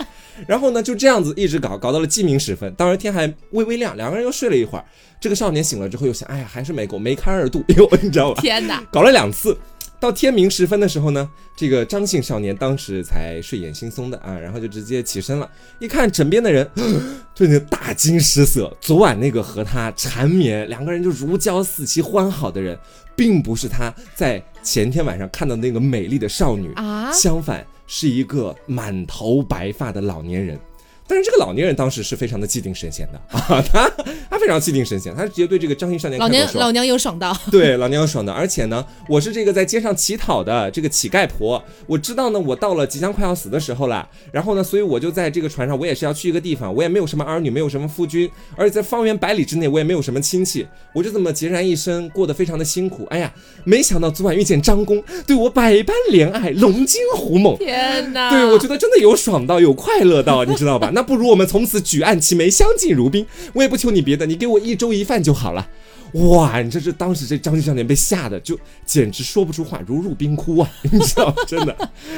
[0.46, 2.72] 然后呢，就这样子一直搞，搞到了鸡鸣时分。
[2.76, 4.84] 当时天还微微亮，两个人又睡了一会儿。
[5.20, 7.64] 这个少年醒了之后又想，哎呀，还是没够，梅开二度。
[7.70, 8.42] 哎呦，你知道吧？
[8.42, 8.84] 天哪！
[8.92, 9.58] 搞了两次，
[10.00, 15.50] 到天明时分的时候呢，这个张姓少年当时才睡眼惺忪的啊，然后就直接起身了。
[15.80, 16.70] 一看枕边的人，
[17.34, 18.72] 就那大惊失色。
[18.80, 22.78] 昨晚那个和他缠绵，两个人就如胶似漆、欢好的人，
[23.16, 27.66] 并不是他在前天晚上看到那个美丽的少女啊，相反。
[27.88, 30.60] 是一个满头白发的老年人。
[31.08, 33.90] 但是这个老年人当时是非常的气定神闲的 啊，他
[34.30, 53.06] 他非常气定神闲，他直接对这个张姓少年老娘老娘有爽到， 对老娘有爽到，而且呢，我是这个在街上乞讨的这个乞丐婆，我知道呢，我到了即将快要死的时候了，然后呢，所以我就在这个船上，我也是要去一个地方，我也没有什么儿女，没有什么夫君，而且在方圆百里之内，我也没有什么亲戚，我就这么孑然一身，过得非常的辛苦。
[53.10, 53.32] 哎呀，
[53.64, 58.30] 没想到昨晚遇见张公，对我百般怜爱，龙精虎猛，天哪！
[58.30, 60.92] 对我觉得真的有爽到，有快乐到，你知道吧？
[60.98, 63.24] 那不如我们从此举案齐眉，相敬如宾。
[63.54, 65.70] 我也不求你别的，你给我一粥一饭就好了。
[66.14, 70.72] 哇，你这这当时这张俊少年被吓得就简直说不出话，如入冰窟啊！
[70.84, 71.76] 你知道，真的，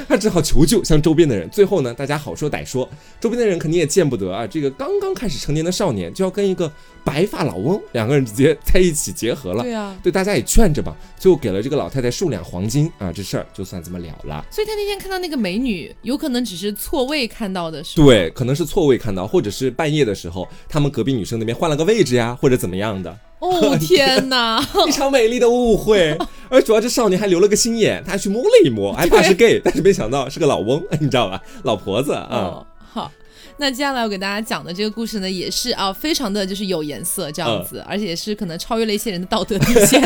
[0.07, 1.49] 他只好求救，向周边的人。
[1.49, 2.87] 最后呢，大家好说歹说，
[3.19, 6.71] 周边的人肯定也见不得啊，这个刚刚开始成年的少年就要跟一个
[7.03, 9.63] 白发老翁两个人直接在一起结合了。
[9.63, 14.45] 对啊，对大家也劝着吧，最后给了这个老太太数两黄金啊，这事儿就算这么了了。
[14.51, 23.17] 所以他那天看到那个美女，有可能只是错位看到的，是对，可能是错位看到，或者是半夜的时候，他们隔壁女生那边换了个位置呀，或者怎么样的。
[23.39, 24.61] 哦天哪！
[24.87, 26.17] 一场美丽的误会，
[26.49, 31.41] 而主要这少年还留了个心眼，他还去摸了一摸， 还怕是 gay，但是没想到是个老翁， 你知道吧？
[31.63, 32.65] 老婆子啊。
[32.91, 33.11] 好，
[33.57, 40.01] 那接下来我给大家讲的这个故事呢，也是啊，非常的就是有颜色这样子，而且是可能超越了一些人的道德底线。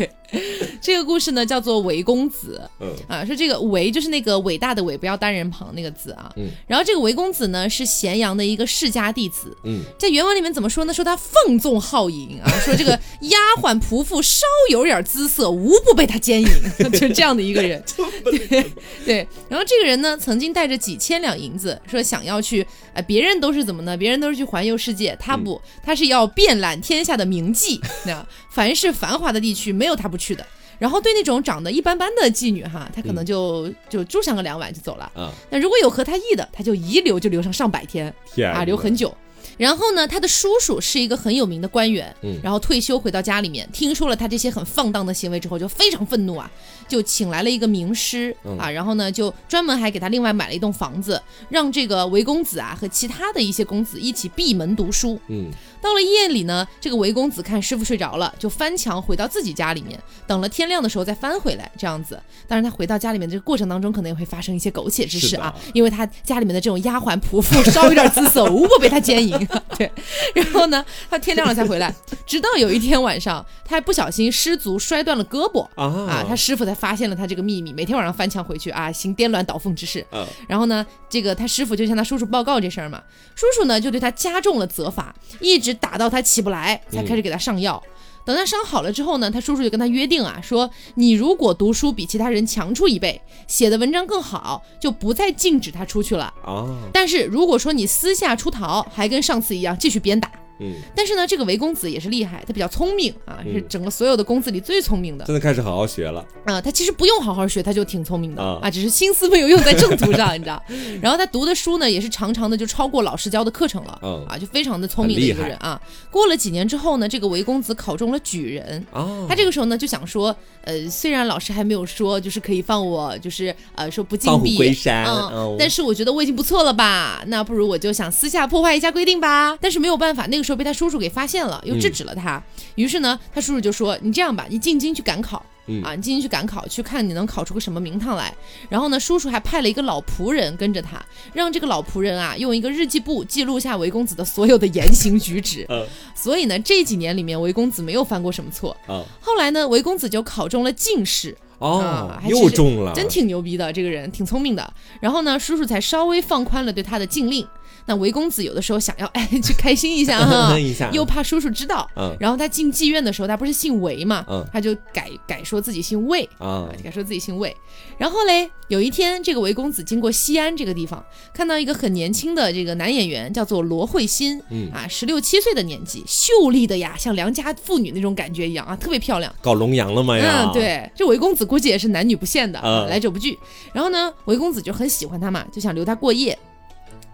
[0.00, 0.10] 对。
[0.80, 10.94] 这个故事呢叫做韦公子，嗯啊，说这个韦就是那个伟大的韦，不要单人旁那个字啊，嗯，然后这个韦公子呢是咸阳的一个世家弟子，嗯，在原文里面怎么说呢？
[10.94, 16.48] 说他放纵好淫啊，说这个丫鬟仆妇稍有点姿色，无不被他奸淫，
[16.92, 17.82] 就这样的一个人，
[18.24, 18.64] 对
[19.04, 19.28] 对。
[19.48, 23.96] 然后这个人呢曾经带着几千两银子，说想要去，哎，别人都是怎么呢？
[23.96, 30.46] 别人都是去环游世界，他不，他是要遍览天下的名妓，那凡是繁华的地区，没有他不去的。
[30.78, 35.12] 然后对那种长得一般般的妓女哈，他可能就就住上个两晚就走了。
[35.14, 38.12] 嗯，那如果有合他意的，他就一留就留上上百天，
[38.54, 39.14] 啊，留很久。
[39.56, 46.50] 然后呢，他的叔叔是一个很有名的官员，嗯，然后退休回到家里面，听说了他这些很放荡的行为之后，就非常愤怒啊，
[46.88, 55.20] 就请来了一个名师啊，然后呢，就专门还给他另外买了一栋房子，让这个韦公子啊和其他的一些公子一起闭门读书。
[55.28, 55.50] 嗯，
[55.80, 62.20] 到了夜里呢，这个韦公子看师傅睡着了，就翻墙回到自己家里面，等了天亮的时候再翻回来，这样子。
[62.46, 69.48] 当然，他回到家里面这个过程当中，可能也会发生一些苟且之事啊，因为他家里面的这种丫鬟仆妇稍微有点姿色，无不被他奸淫。
[69.78, 69.90] 对，
[70.34, 71.94] 然后呢，他天亮了才回来，
[72.26, 80.04] 直到有一天晚上，他还不小心失足摔断了胳膊啊，他师傅才发现了他这个秘密，每天晚上翻墙回去啊，行颠鸾倒凤之事。
[80.46, 83.02] 然后呢，这个他师傅就向他叔叔报告这事儿嘛，
[83.34, 87.82] 叔叔呢就对他加重了责罚，一直打到他起不来，才开始给他上药。
[88.22, 96.32] 等他伤好了之后呢，他叔叔就跟他约定啊，说你如果读书比其他人强出一倍，写的文章更好，就不再禁止他出去了。
[96.44, 100.30] 哦，但是如果说你私下出逃，还跟上次一样继续鞭打。
[100.60, 106.60] 嗯，但是呢，这个韦公子也是厉害，他比较聪明啊，是整个所有的公子里最聪明的，真的开始好好学了啊。
[106.60, 110.62] 他其实不用好好学，他就挺聪明的啊，只是心思没有用在正途上，你知道。
[111.00, 115.80] 然后他读的书呢，也是常常的就超过老师教的课程了，啊，就非常的聪明的一个人啊。
[116.10, 129.56] 过了几年之后呢，这个韦公子考中了举人啊，他这个时候呢就想说，呃，虽然老师还没有说就是可以放我，就是呃说不禁闭，归山，嗯，但是我觉得我已经不错了吧，那不如我就想私下破坏一下规定吧。
[129.60, 130.49] 但是没有办法，那个时候。
[130.54, 132.42] 被他叔叔给发现了，又制止了他。
[132.74, 135.44] 于是呢，他叔叔就说：“你这样吧，你进京去赶考
[135.82, 138.34] 啊，你进京去赶考，去看你能考出个什么名堂来。”
[138.68, 141.00] 然后呢，叔叔还派了一个老仆人跟着他，
[141.32, 145.66] 让这个老仆人啊用一个日记簿记录下韦公子的所有的言行举止。
[146.14, 148.76] 所以呢，这几年里面韦公子没有犯过什么错。
[149.20, 151.36] 后来呢，韦公子就考中了进士。
[151.58, 154.72] 哦，又中了，真挺牛逼的，这个人挺聪明的。
[154.98, 157.46] 然后呢，叔叔才稍微放宽了对他的禁令。
[157.86, 160.56] 那韦公子有的时候想要哎 去开心一下 哈，
[160.92, 161.88] 又怕叔叔知道。
[161.96, 162.16] 嗯。
[162.20, 167.54] 然后他进妓院的时候，他不是姓韦嘛，嗯，他就改改说自己姓魏啊，改说自己姓魏。
[167.98, 179.34] 然后嘞，有一天这个韦公子经过西安这个地方，看到一个很年轻的这个男演员，叫做罗慧欣，嗯啊，十六七岁的年纪，秀丽的呀，像良家妇女那种感觉一样啊，特别漂亮。
[179.40, 180.44] 搞龙阳了吗呀？
[180.46, 183.38] 嗯，对，这韦公子估计也是男女不限的，来者不拒。
[183.72, 186.38] 然后呢，韦公子就很喜欢他嘛，就想留他过夜。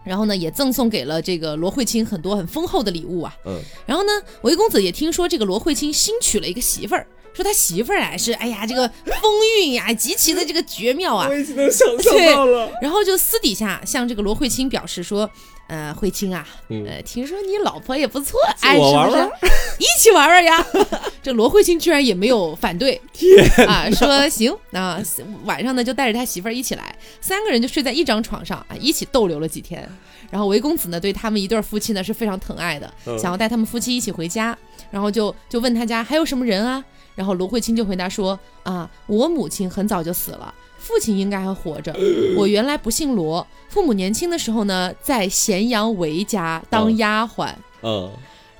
[0.06, 3.36] 然后呢，也赠送给了这个罗慧卿很多很丰厚的礼物啊。
[3.44, 3.60] 嗯。
[3.84, 4.10] 然后呢，
[4.42, 9.20] 韦公子也听说这个罗慧卿新娶了一个媳妇儿，说他媳妇儿啊是哎呀这个风
[9.58, 11.26] 韵呀极其的这个绝妙啊。
[11.28, 12.70] 我已经能想象到了。
[12.80, 15.28] 然后就私底下向这个罗慧卿表示说。
[15.68, 19.30] 呃，慧清啊，呃，听说你老婆也不错，哎，是不是？
[19.78, 20.64] 一起玩玩呀？
[21.22, 23.00] 这罗慧清居然也没有反对，
[23.66, 25.02] 啊，说行，那
[25.44, 29.88] 晚上呢就带着他媳妇儿一起来，三个人就睡在一张床上啊，一起逗留了几天。
[30.30, 34.56] 然后韦公子呢对他们一对夫妻呢是非常疼爱的，想要带他们夫妻一起回家，
[34.90, 36.84] 然后就就问他家还有什么人啊？
[37.14, 40.54] 然后罗慧清就回答说啊，我母亲很早就死了。
[40.86, 41.92] 父亲应该还活着。
[42.36, 48.08] 我原来不姓罗，父母年轻的时候呢，在咸阳韦家当丫鬟，嗯，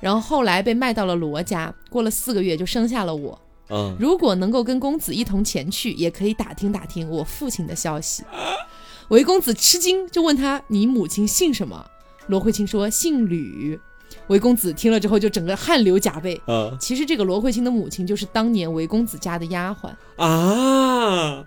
[0.01, 8.23] 然后后来被卖到了罗家，过了四个月就生下了我，嗯，如果能够跟公子一同前去，也可以打听打听我父亲的消息。
[9.07, 11.85] 韦公子吃惊，就问他：“你母亲姓什么？”
[12.27, 13.79] 罗慧卿说：“姓吕。”
[14.27, 16.41] 韦公子听了之后就整个汗流浃背。
[16.47, 19.89] 嗯，其实这个罗慧卿的母亲就是当年韦公子家的丫鬟
[20.21, 21.45] 啊。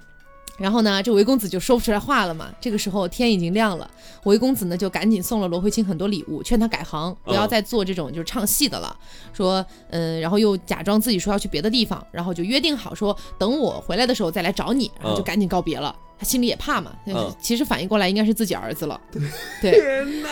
[0.60, 2.50] 然后呢，这韦公子就说不出来话了嘛。
[2.60, 3.90] 这个时候天已经亮了，
[4.24, 8.94] 韦公子呢就赶紧送了罗慧卿很多礼物，劝他改行，不要再做这种就是唱戏的了。
[9.32, 15.96] 说，嗯，然后又假装自己说要去别的地方，然后就约定好说等我回来的时候再来找你，然后就赶紧告别了。
[16.18, 16.92] 他心里也怕嘛，
[17.40, 19.00] 其实反应过来应该是自己儿子了。
[19.10, 19.22] 对，
[19.72, 20.28] 天哪！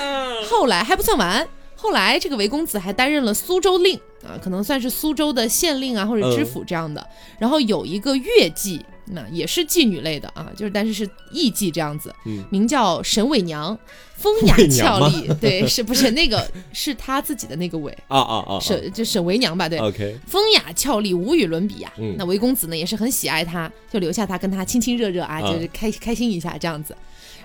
[0.51, 7.03] 后来还不算完，后来这个韦公子还担任了苏州令啊，可能算是苏州的县令啊或者知府这样的。
[7.39, 8.85] 然后有一个乐伎。
[9.13, 12.15] 那也是妓女类的啊，就是但是是艺妓这样子，
[12.51, 13.79] 名叫沈伟娘，
[14.17, 21.93] 风雅俏丽，对，是不是那个是他自己的那个伟啊啊啊，沈就沈维娘吧，对，OK，风雅俏丽，无与伦比呀。
[22.17, 26.97] 那韦公子呢也是很喜爱她，就留下她跟她亲亲热热啊，就是开开心一下这样子。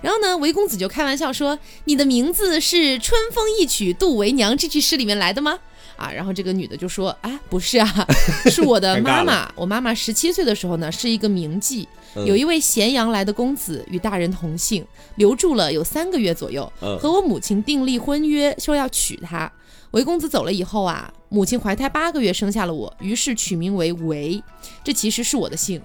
[0.02, 5.58] 然后呢，韦公子就开玩笑说：“你的名字是春风一曲杜为娘这句诗里面来的吗？”
[5.96, 8.08] 啊，然后这个女的就说：“啊，不是啊，
[8.50, 9.52] 是我的妈妈。
[9.56, 11.86] 我妈妈十七岁的时候呢，是一个名妓，
[12.26, 14.86] 有一位咸阳来的公子与大人同姓，
[15.16, 19.52] 留住了有三个月左右，和我母亲订立婚约，说要娶她。
[19.92, 24.44] 韦公子走了以后啊，母亲怀胎八个月生下了我，于是取名为韦，
[24.84, 25.82] 这其实是我的姓。”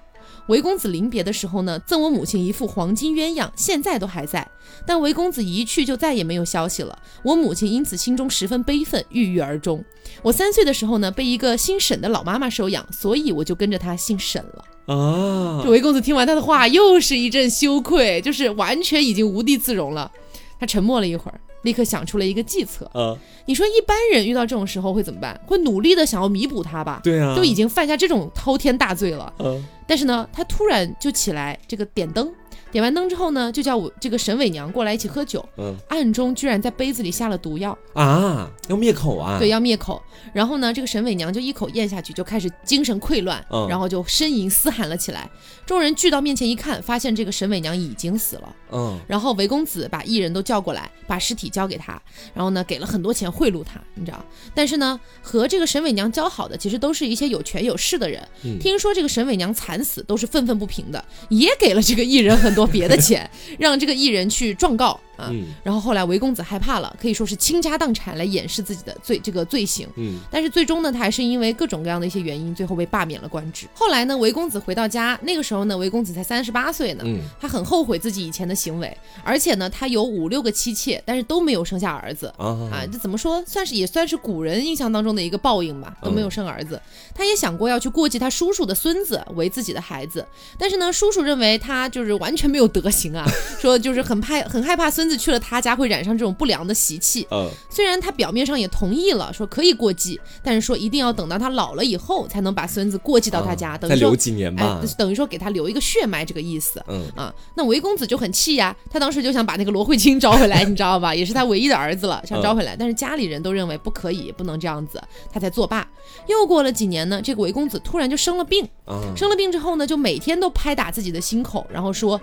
[0.49, 4.47] 韦公子临别的时候呢，赠我母亲一副黄金鸳鸯，现在都还在。
[4.87, 9.85] 但韦公子一去就再也没有消息了，我母亲因此心中十分悲愤，郁郁而终。
[10.23, 14.65] 我三岁的时候呢，被一个姓沈的老妈妈收养，所以我就跟着她姓沈了。
[14.95, 15.61] 啊！
[15.63, 20.11] 这韦公子听完他的话，又是一阵羞愧，就是完全已经无地自容了。
[20.59, 21.39] 他沉默了一会儿。
[21.63, 22.91] 立刻想出了一个计策。
[22.95, 25.41] 嗯，你说一般人遇到这种时候会怎么办？
[25.47, 27.01] 会努力的想要弥补他吧？
[27.03, 29.33] 对啊，都已经犯下这种滔天大罪了。
[29.39, 32.33] 嗯，但是呢，他突然就起来，这个点灯。
[32.71, 35.47] 点完灯之后呢，就叫我这个沈伟娘过来一起喝酒。
[35.57, 38.51] 嗯，暗中居然在杯子里下了毒药啊！
[38.69, 39.39] 要灭口啊？
[39.39, 40.03] 对，要灭口。
[40.35, 45.31] 然后呢，这个沈伟娘就一口咽下去，就开始精神溃乱，然后就呻吟嘶喊了起来。
[45.65, 48.57] 众人聚到面前一看，发现这个沈伟娘已经死了。
[48.73, 52.01] 嗯，然后韦公子把艺人都叫过来，把尸体交给他，
[52.35, 54.23] 然后呢，给了很多钱贿赂他，你知道？
[54.55, 58.23] 但是呢，和这个沈伟娘交好的，其实都是一些有权有势的人。
[58.61, 62.58] 听说这个沈伟娘惨死，都是愤愤不平的，也给了这个艺人很。
[62.59, 64.99] 多别的钱，让这个艺人去状告。
[65.19, 65.31] 啊，
[65.63, 69.87] 然后后来韦公子害怕了，可以说是倾家荡产来掩饰自己的罪这个罪行。
[69.97, 73.67] 嗯，但是最终呢，他还是因为各种各样的一些原因，最后被罢免了官职。
[73.75, 77.03] 后来呢，韦公子回到家，那个时候呢，韦公子才三十八岁呢。
[77.05, 82.33] 嗯，他很后悔自己以前的行为，而且呢，他有五六个妻妾，但是都没有生下儿子。
[82.39, 86.81] 啊，这怎么说，算是也算是古人印象当中的一个报应吧，都没有生儿子。
[87.13, 90.25] 他也想过要去过继他叔叔的孙子为自己的孩子，
[90.57, 93.27] 但是呢，叔叔认为他就是完全没有德行啊，
[93.59, 95.08] 说就是很怕很害怕孙。
[95.09, 97.27] 子去了他家会染上这种不良的习气。
[97.31, 106.83] 嗯，虽然他表面上也同意了，说可以过继，但是说一定要等到他老了以后才能把孙子过继到他家，等于留几年吧，等于说给他留一个血脉这个意思。
[106.89, 111.15] 嗯啊，那韦公子就很气呀，他当时就想把那个罗慧卿招回来， 你知道吧？
[111.15, 115.03] 也是他唯一的儿子了，想招回来，但是家里人都认为不可以，不能这样子，
[115.33, 115.87] 他才作罢。
[116.27, 118.69] 又过了几年呢，这个韦公子突然就生了病，
[119.17, 122.21] 生了病之后呢，就每天都拍打自己的心口，然后说。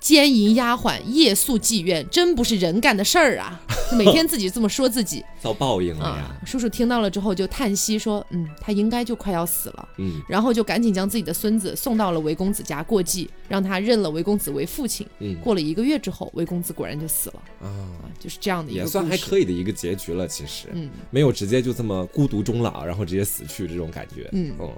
[0.00, 3.60] 奸淫丫鬟，夜宿妓院，真不是人干的事儿啊！
[3.96, 6.36] 每天自己这么说自己，遭报应了呀！
[6.44, 15.06] 叔叔听到了之后就叹息说：“嗯，他应该就快要死了。”嗯，然后就赶紧将自己的孙子送到了韦公子家过继，让他认了韦公子为父亲。
[15.20, 17.70] 嗯，过了一个月之后，韦公子果然就死了啊！
[18.20, 20.28] 就是这样的一个也算还可以的一个结局了。
[20.28, 24.28] 其实，嗯，没有直接就这么孤独终老，然后直接死去这种感觉。
[24.32, 24.70] 嗯嗯。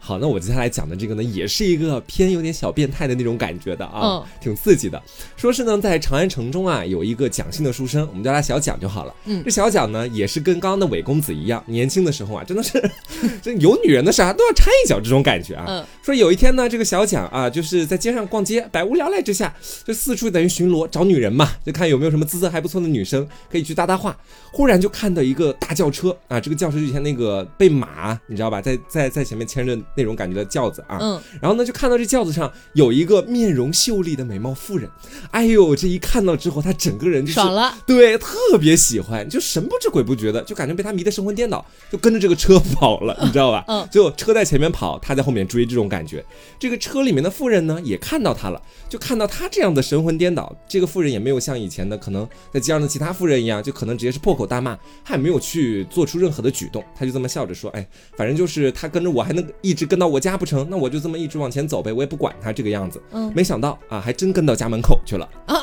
[0.00, 5.02] 好，那我接下来讲的这个呢，也是一个偏有点小变态的那种感觉的啊，挺刺激的。
[5.36, 9.14] 说是呢，在长安城中啊，有一个蒋姓的书生，我们叫他小蒋就好了。
[9.26, 12.82] 嗯，这小蒋呢，也是跟刚刚的韦公子一样，年轻的时候啊，真的是
[13.42, 15.64] 这有女人的事啊，都要掺一脚这种感觉啊。
[15.68, 24.16] 嗯，说有一天呢，这个小蒋啊，就是在街上逛街，百无聊赖之下，就四处等于巡逻找女人嘛，就看有没有什么姿色还不错的女生可以去搭搭话。
[24.52, 29.76] 忽然就看到一个大轿车啊，这个轿车就像那个被马，你知道吧，在在在前面牵着。
[29.98, 34.88] 那种感觉的轿子啊，嗯，然后呢，就看到这轿子上有一个面容秀丽的美貌妇人，
[35.32, 43.64] 哎呦，这一看到之后，他整个人就爽了，对，特别喜欢，就神不知鬼不觉的，就感觉被他迷得神魂颠倒，就跟着这个车跑了，你知道吧？
[43.66, 46.24] 嗯，就车在前面跑，他在后面追，这种感觉。
[46.60, 57.84] 这个车里面的妇人呢，也看到他了，就看到他这样的神魂颠倒，这个妇人也没有像以前的可能在街上的其他妇人一样，就可能直接是破口大骂，他也没有去做出任何的举动，他就这么笑着说，哎，
[58.16, 59.87] 反正就是他跟着我还能一直。
[59.88, 63.02] 跟到我家不成，那我就这么一直往前走呗，我也不管他这个样子。
[63.10, 65.56] 嗯，没想到啊，还真跟到家门口去了啊。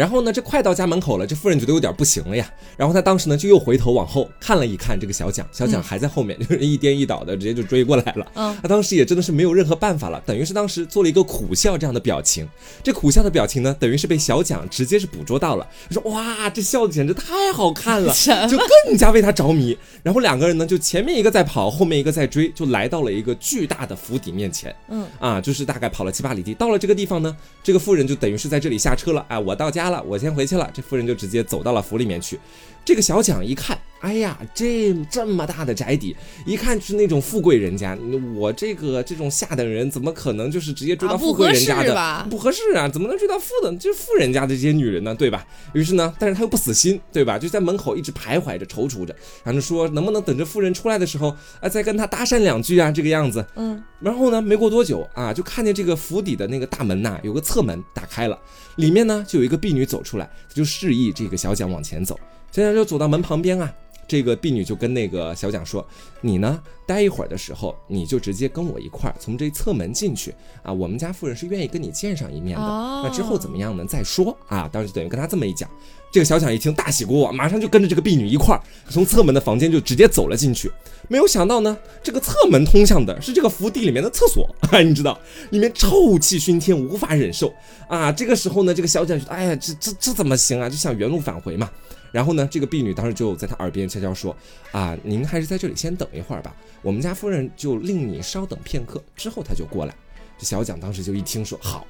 [0.00, 2.50] 然后呢，这快到家门口了，这妇人觉得有点不行了呀。
[2.74, 8.26] 然后她当时呢，就又回头往后看了一看这个小蒋，小蒋还在后面，就是一颠一倒的，直接就追过来了。
[8.34, 12.48] 嗯，她当时也真的是没有任何办法了，等于是当时做了一个苦笑这样的表情。
[12.82, 15.68] 这苦笑的表情呢，等于是被小蒋直接是捕捉到了。
[15.90, 18.14] 说哇，这笑的简直太好看了，
[18.48, 19.76] 就更加为他着迷。
[20.02, 24.74] 然后两个人呢，就前面一个在跑，后面一个在追，就来到了一个巨大的府邸面前。
[24.88, 29.22] 嗯，啊，就是大概跑了七八里地，到了这个地方呢，这个妇人就等于是在这里下车了。
[29.28, 30.70] 哎，我到家了，我先回去了。
[30.72, 32.38] 这妇人就直接走到了府里面去。
[32.82, 36.16] 这个小蒋一看，哎呀，这这么大的宅邸，
[36.46, 37.96] 一看就是那种富贵人家。
[38.34, 42.26] 我这个这种下等人，怎么可能就是直接追到富贵人家的？
[42.30, 43.70] 不合适啊，怎么能追到富的？
[43.76, 45.46] 就是富人家的这些女人呢，对吧？
[45.74, 47.38] 于是呢，但是他又不死心，对吧？
[47.38, 49.14] 就在门口一直徘徊着，踌躇着，
[49.44, 53.44] 然后说能不能等着夫人出来的时候，啊，再跟他搭讪两句啊，这个样子。
[53.56, 53.82] 嗯。
[54.00, 58.38] 然后呢，没过多久啊，就看见这个府邸的那个大门呐，有个侧门打开了，
[58.76, 62.18] 里面呢就有一个婢女走出来，就示意这个小蒋往前走。
[62.50, 63.72] 小蒋就走到门旁边啊，
[64.08, 65.86] 这个婢女就跟那个小蒋说
[66.20, 70.72] ：“你呢，待一会儿的时候，你就直接跟我一块儿从这侧门进去啊。
[70.72, 72.64] 我们家夫人是愿意跟你见上一面的。
[73.04, 73.84] 那之后怎么样呢？
[73.84, 74.68] 再说啊。
[74.72, 75.70] 当时就等于跟他这么一讲，
[76.10, 80.68] 这个小蒋一听大喜过望，马上就跟着这个婢女一块儿从侧门的房间就直接走了进去。
[81.10, 85.18] 没有想到呢，这个侧门通向的是这个府邸里面的厕所啊， 你知道，
[85.50, 87.52] 里面臭气熏天，无法忍受
[87.88, 88.12] 啊。
[88.12, 90.68] 这个时候呢，这个小蒋就哎呀，这这这怎么行啊？
[90.70, 91.68] 就想原路返回嘛。”
[92.12, 94.36] 然后呢，这个婢女当时就在他耳边悄悄说
[94.70, 99.94] ：“啊，您还是在这里先等一会儿吧，我们家夫人就令你稍等片刻，之后她就过来。”
[100.38, 101.84] 这小蒋当时就一听说：“好，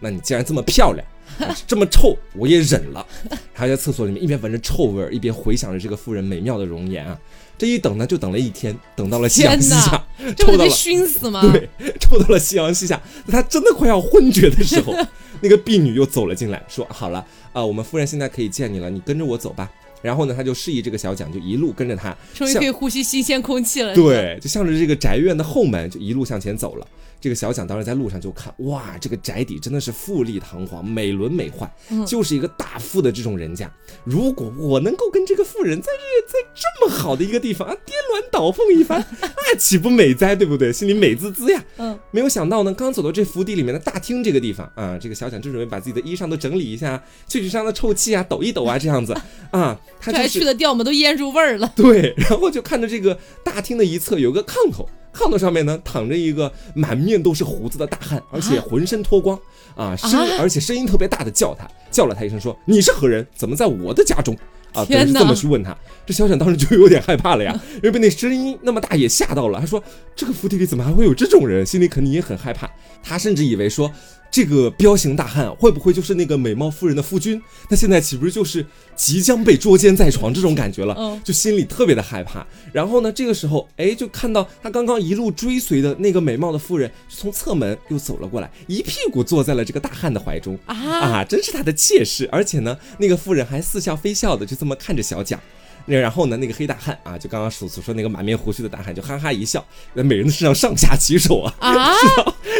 [0.00, 1.06] 那你既然这么漂亮，
[1.66, 3.06] 这么臭，我也忍了。”
[3.54, 7.18] 他在厕所里面一边闻着臭味儿，一边回想着这个夫人美妙的容颜啊。
[7.58, 11.40] 这一等呢，就等了一天，等到了夕阳西下， 抽到了熏死吗？
[11.52, 14.94] 对，抽到了夕阳西下，他真的快要昏厥的时候，
[15.40, 19.70] 那个婢女又走了进来，说：“好了。”啊，我们夫人现在可以见你了，你跟着我走吧。
[20.02, 23.94] 然后呢，他就示意这个小蒋就一路跟着他，终于可以呼吸新鲜空气了。
[23.94, 26.86] 对，就向着这个宅院的后门就一路向前走了。
[27.26, 31.68] 这个小蒋当时在路上就看，哇，这个宅邸真的是富丽堂皇、美轮美奂，
[32.06, 33.68] 就是一个大富的这种人家。
[34.04, 40.36] 如果我能够跟这个富人在这在这么好的一个地方啊，颠鸾倒凤一番， 那岂不美哉？
[40.36, 40.72] 对不对？
[40.72, 41.64] 心里美滋滋呀。
[41.78, 49.12] 嗯，没有想到呢，刚走到这府邸里面的大厅这个地方啊，这个小蒋正准备把自己的衣裳都整理一下，去去身上的臭气啊，抖一抖啊，这样子
[49.50, 51.72] 啊，他还去的掉嘛，都腌入味儿了。
[51.74, 54.88] 对，然后就看着这个大厅的一侧有个炕头。
[55.16, 59.38] 炕头上面呢，躺着一个满面都是胡子的大汉，而且浑身脱光
[59.74, 63.26] 啊，声而且声音特别大的叫他，叫了他一声说：“你是何人？
[63.34, 64.36] 怎么在我的家中？”
[64.74, 69.58] 啊，等于这么去问他，这小沈当时就有点害怕了呀，因为被那声音那么大也吓到了。
[69.58, 69.82] 他说
[70.14, 72.70] ：“这个府邸里怎么还会有这种人？”心里肯定也很害怕。
[73.02, 73.90] 他甚至以为说。
[74.36, 77.40] 这个彪形大汉会不会就是那个美貌夫人的夫君？
[77.70, 78.62] 那现在岂不是就是
[78.94, 80.94] 即将被捉奸在床这种感觉了？
[80.98, 82.46] 嗯，就心里特别的害怕。
[82.70, 92.28] 然后呢，这个时候，哎，就看到他刚刚一路追随的那个美貌的夫人，从侧门又走了过来，一屁股坐在了这个大汉的怀中啊啊，真是他的妾室。
[92.30, 95.40] 而且呢，那个夫人还似笑非笑的就这么看着小蒋。
[95.86, 96.36] 那然后呢？
[96.36, 99.64] 那个黑大汉啊，就刚刚所所说那个满面胡须的大汉，就哈哈一笑，
[99.94, 101.94] 在美人的身上上下其手啊， 啊，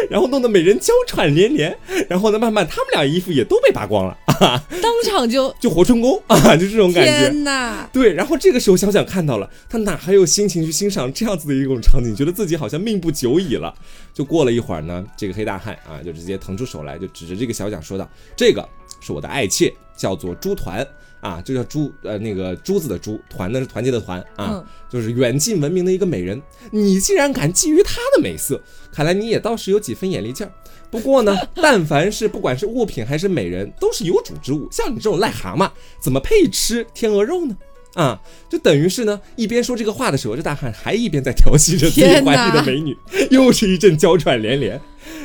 [0.09, 1.77] 然后弄得美人娇喘连连。
[2.09, 7.11] 然后呢，慢慢他们俩衣服也都被扒光了啊， 当场就就活春宫啊，就这种感觉。
[7.11, 7.89] 天哪！
[7.93, 12.15] 对，然后这个时候小蒋看到了，他哪还有心情去欣赏这样子的一种场景？
[12.15, 13.75] 觉得自己好像命不久矣了。
[14.15, 18.67] 就过了一会儿呢，这个黑大汉啊，就直接腾出手来，就指着这个小蒋说道：“这个
[19.01, 20.87] 是我的爱妾，叫做朱团。”
[21.27, 26.41] 啊，就叫珠，呃，那个珠子的珠，团呢是团结的团啊，就是远近闻名的一个美人。
[26.71, 28.61] 你竟然敢觊觎她的美色，
[28.93, 30.53] 看来你也倒是有几分眼力劲儿。
[30.89, 34.69] 不过呢， 但凡是不管是物品还是美人，都是有主之物。
[34.71, 35.69] 像你这种癞蛤蟆，
[36.01, 37.57] 怎么配吃天鹅肉呢？
[37.97, 42.95] 啊，就等于是呢，一边说这个话的时候，这大汉还一边在调戏着自己怀里的美女，
[43.31, 44.79] 又是一阵娇喘连连。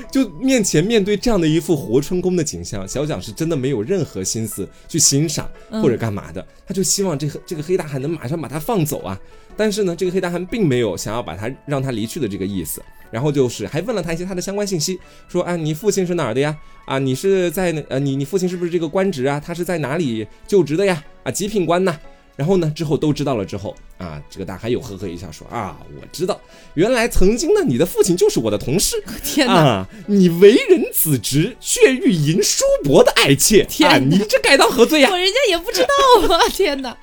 [0.09, 9.19] 就面前面对这样的一副活春宫的景象，小蒋是真的没有任何心思去欣赏或者干嘛的，他就希望这这个黑大汉能马上把他放走啊。
[9.57, 14.97] 但是呢，这个黑大汉并没有想要把他让他离去的这个意思，然后就是还问了他一些他的相关信息，
[15.27, 16.55] 说啊，你父亲是哪儿的呀？
[16.85, 19.41] 啊，你是在呃，你你父亲是不是这个官职啊？
[19.43, 21.03] 他是在哪里就职的呀？
[21.23, 21.97] 啊，极品官呐。
[22.41, 22.71] 然后呢？
[22.75, 26.41] 之后都知道了之后啊，这个大海又呵呵一笑说：“啊，我知道，
[26.73, 28.95] 原来曾经呢，你的父亲就是我的同事。
[29.23, 35.09] 天哪，你为人子侄，却欲淫叔伯的爱妾，天，你这该当何罪呀？
[35.11, 36.41] 我人家也不知道啊！
[36.49, 36.97] 天哪！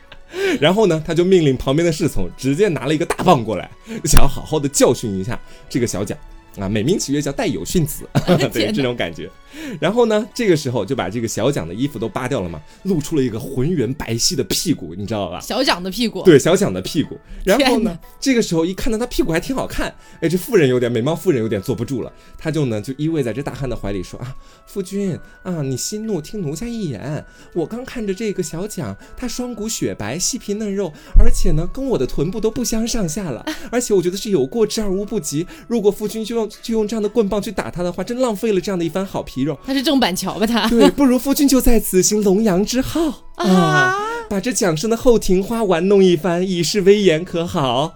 [0.60, 3.70] 然后呢，他就命令旁边的侍从直接拿了一个大棒过来，
[4.06, 6.18] 想要好好的教训一下这个小蒋
[6.58, 8.08] 啊，美名其曰叫带有训子，
[8.52, 9.30] 对 这种感觉。
[9.80, 15.40] 然后呢，这个时候就把这个小蒋的衣服都扒掉了嘛，露出了一个浑圆白皙的屁股，你知道吧？
[15.40, 17.18] 小蒋的屁股，对，小蒋的屁股。
[17.44, 24.34] 然后呢，这个时候一看到他屁股还挺好看，哎，这妇人有点美貌，妇人有点坐不住了，他就呢就依偎在这大汉的怀里说啊，
[24.66, 27.24] 夫君啊，你息怒，听奴家一言。
[27.54, 35.46] 我刚看着这个小蒋，他双骨雪白，细皮嫩肉，而且呢跟我的臀部都不相上下了， 而且我觉得是有过之而无不及。
[35.66, 39.58] 如果夫君就用就用这样的棍棒去打他的话，真浪费了这样的一番好皮肉。
[39.66, 40.46] 他是郑板桥吧？
[40.46, 43.96] 他对，不如夫君就在此行龙阳之好啊，
[44.28, 47.94] 把这蒋生的后庭花玩弄一番，以示威严，可好？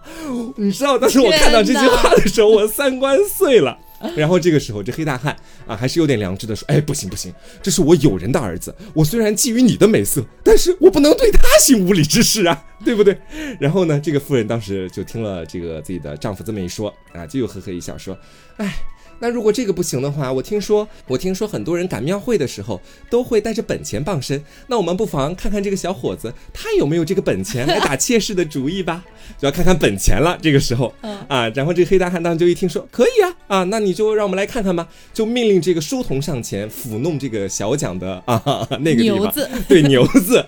[0.57, 3.79] 你知道当时我看到这句话的时候，我三观碎了。
[4.17, 7.33] 然后这个时候，这黑大汉啊，还是有点良知的说：“哎，不行不行，
[7.63, 13.17] 这是我友人的儿子，我虽然觊觎你的美色，但是我不能对他行无礼之事啊， 对不对？”
[13.61, 18.19] 然后呢，这个妇人当时就听了这个自己的丈夫这么一说啊，就又呵呵一笑说
[18.59, 18.75] ：“哎。”
[19.23, 24.43] 那如果这个不行的话，我听说，我听说很多人赶庙会的时候都会带着本钱傍身。
[24.67, 29.05] 那我们不妨看看这个小伙子，他有没有这个本钱来打妾室的主意吧？
[29.39, 30.37] 就要看看本钱了。
[30.43, 30.93] 这个时候，
[31.29, 34.89] 啊，然后这个黑大汉当时就一听说可以啊，啊，那你就让我们来看看吧。
[35.15, 40.45] 就命令这个书童上前抚弄这个小蒋的 啊那个牛子， 对牛子。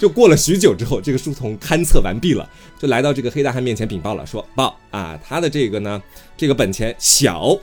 [0.00, 6.02] 就过了许久之后，这个书童勘测完毕了，就来到这个黑大汉面前禀报了，说报啊，他的这个呢，
[6.36, 7.56] 这个本钱小。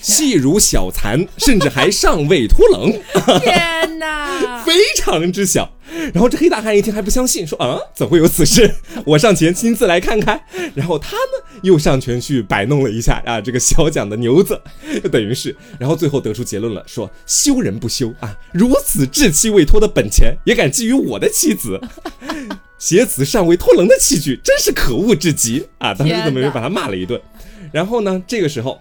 [0.00, 2.92] 细如小蚕，甚至还尚未脱棱。
[3.40, 5.70] 天哪， 非常之小。
[6.12, 8.74] 然后这黑大汉一听还不相信，说啊，怎会有此事？
[9.06, 10.40] 我上前亲自来看看。
[10.74, 14.60] 然后他呢，又上前去摆弄了一下啊，这个小蒋的牛子，
[15.02, 21.80] 就等于是，然后最后得出结论了，说休人不休啊，如此稚气未脱的本钱，也敢觊觎我的妻子，
[22.78, 25.94] 携此尚未脱棱的器具，真是可恶至极啊！
[25.94, 27.20] 当时怎么又把他骂了一顿。
[27.70, 28.80] 然后呢，这个时候。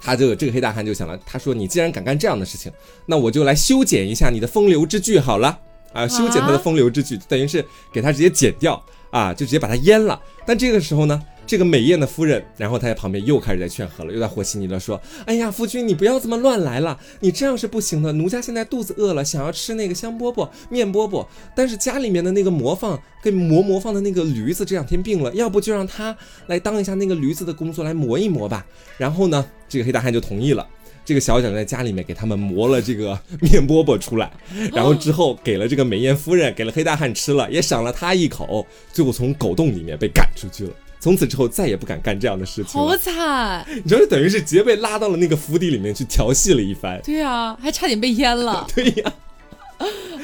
[0.00, 2.72] 他就这个黑大汉就想了，他说：“你既然敢干这样的事情，
[3.06, 5.58] 那我就来修剪一下你的风流之具好了
[5.92, 6.08] 啊！
[6.08, 10.20] 修剪他的风流之具，等于是给他直接剪掉啊，就直接把他阉了。
[10.46, 18.12] 但这个时候呢？”这个美艳的夫人，然后她在旁边又开始在劝和了，又在和稀泥了，说：“哎呀，夫君，你不要这么乱来了，你这样是不行的。
[18.12, 21.26] 奴家现在肚子饿了，想要吃那个香饽饽、面饽饽，
[21.56, 28.64] 但是家里面的那个磨坊跟磨磨坊的那个驴子这两天病了，要不就让他来当一下那个驴子的工作，来磨一磨吧。”
[28.96, 30.64] 然后呢，这个黑大汉就同意了。
[31.04, 34.30] 这个小蒋在家里面给他们磨了这个面饽饽出来，
[34.72, 40.72] 然后之后给了这个美艳夫人，给了黑大汉吃了，也赏了他一口，最后从狗洞里面被赶出去了。
[41.00, 43.66] 从此之后再也不敢干这样的事情好惨！
[43.74, 47.00] 你知道，等于是直接被拉到了那个府邸里面去调戏了一番。
[47.02, 48.66] 对啊，还差点被淹了。
[48.74, 49.12] 对呀。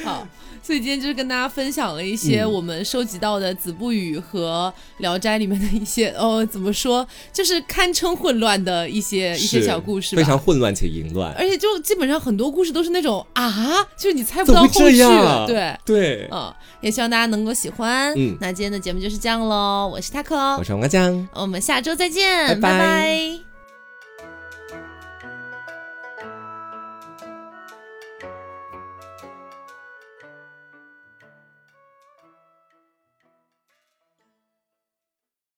[0.04, 0.28] 好。
[0.66, 11.32] 所以今天就是跟大家分享了一些我们收集到的《子不语》和《聊斋》里面的一些 哦，怎么说，就是堪称混乱的一些一些小故事，非常混乱且淫乱。
[11.38, 14.98] 而且就基本上很多故事都是那种啊，就是你猜不到后续。
[15.46, 18.12] 对对，嗯，也希望大家能够喜欢。
[18.16, 19.86] 嗯，那今天的节目就是这样喽。
[19.86, 23.45] 我是 taco，我是王江，我们下周再见，拜拜。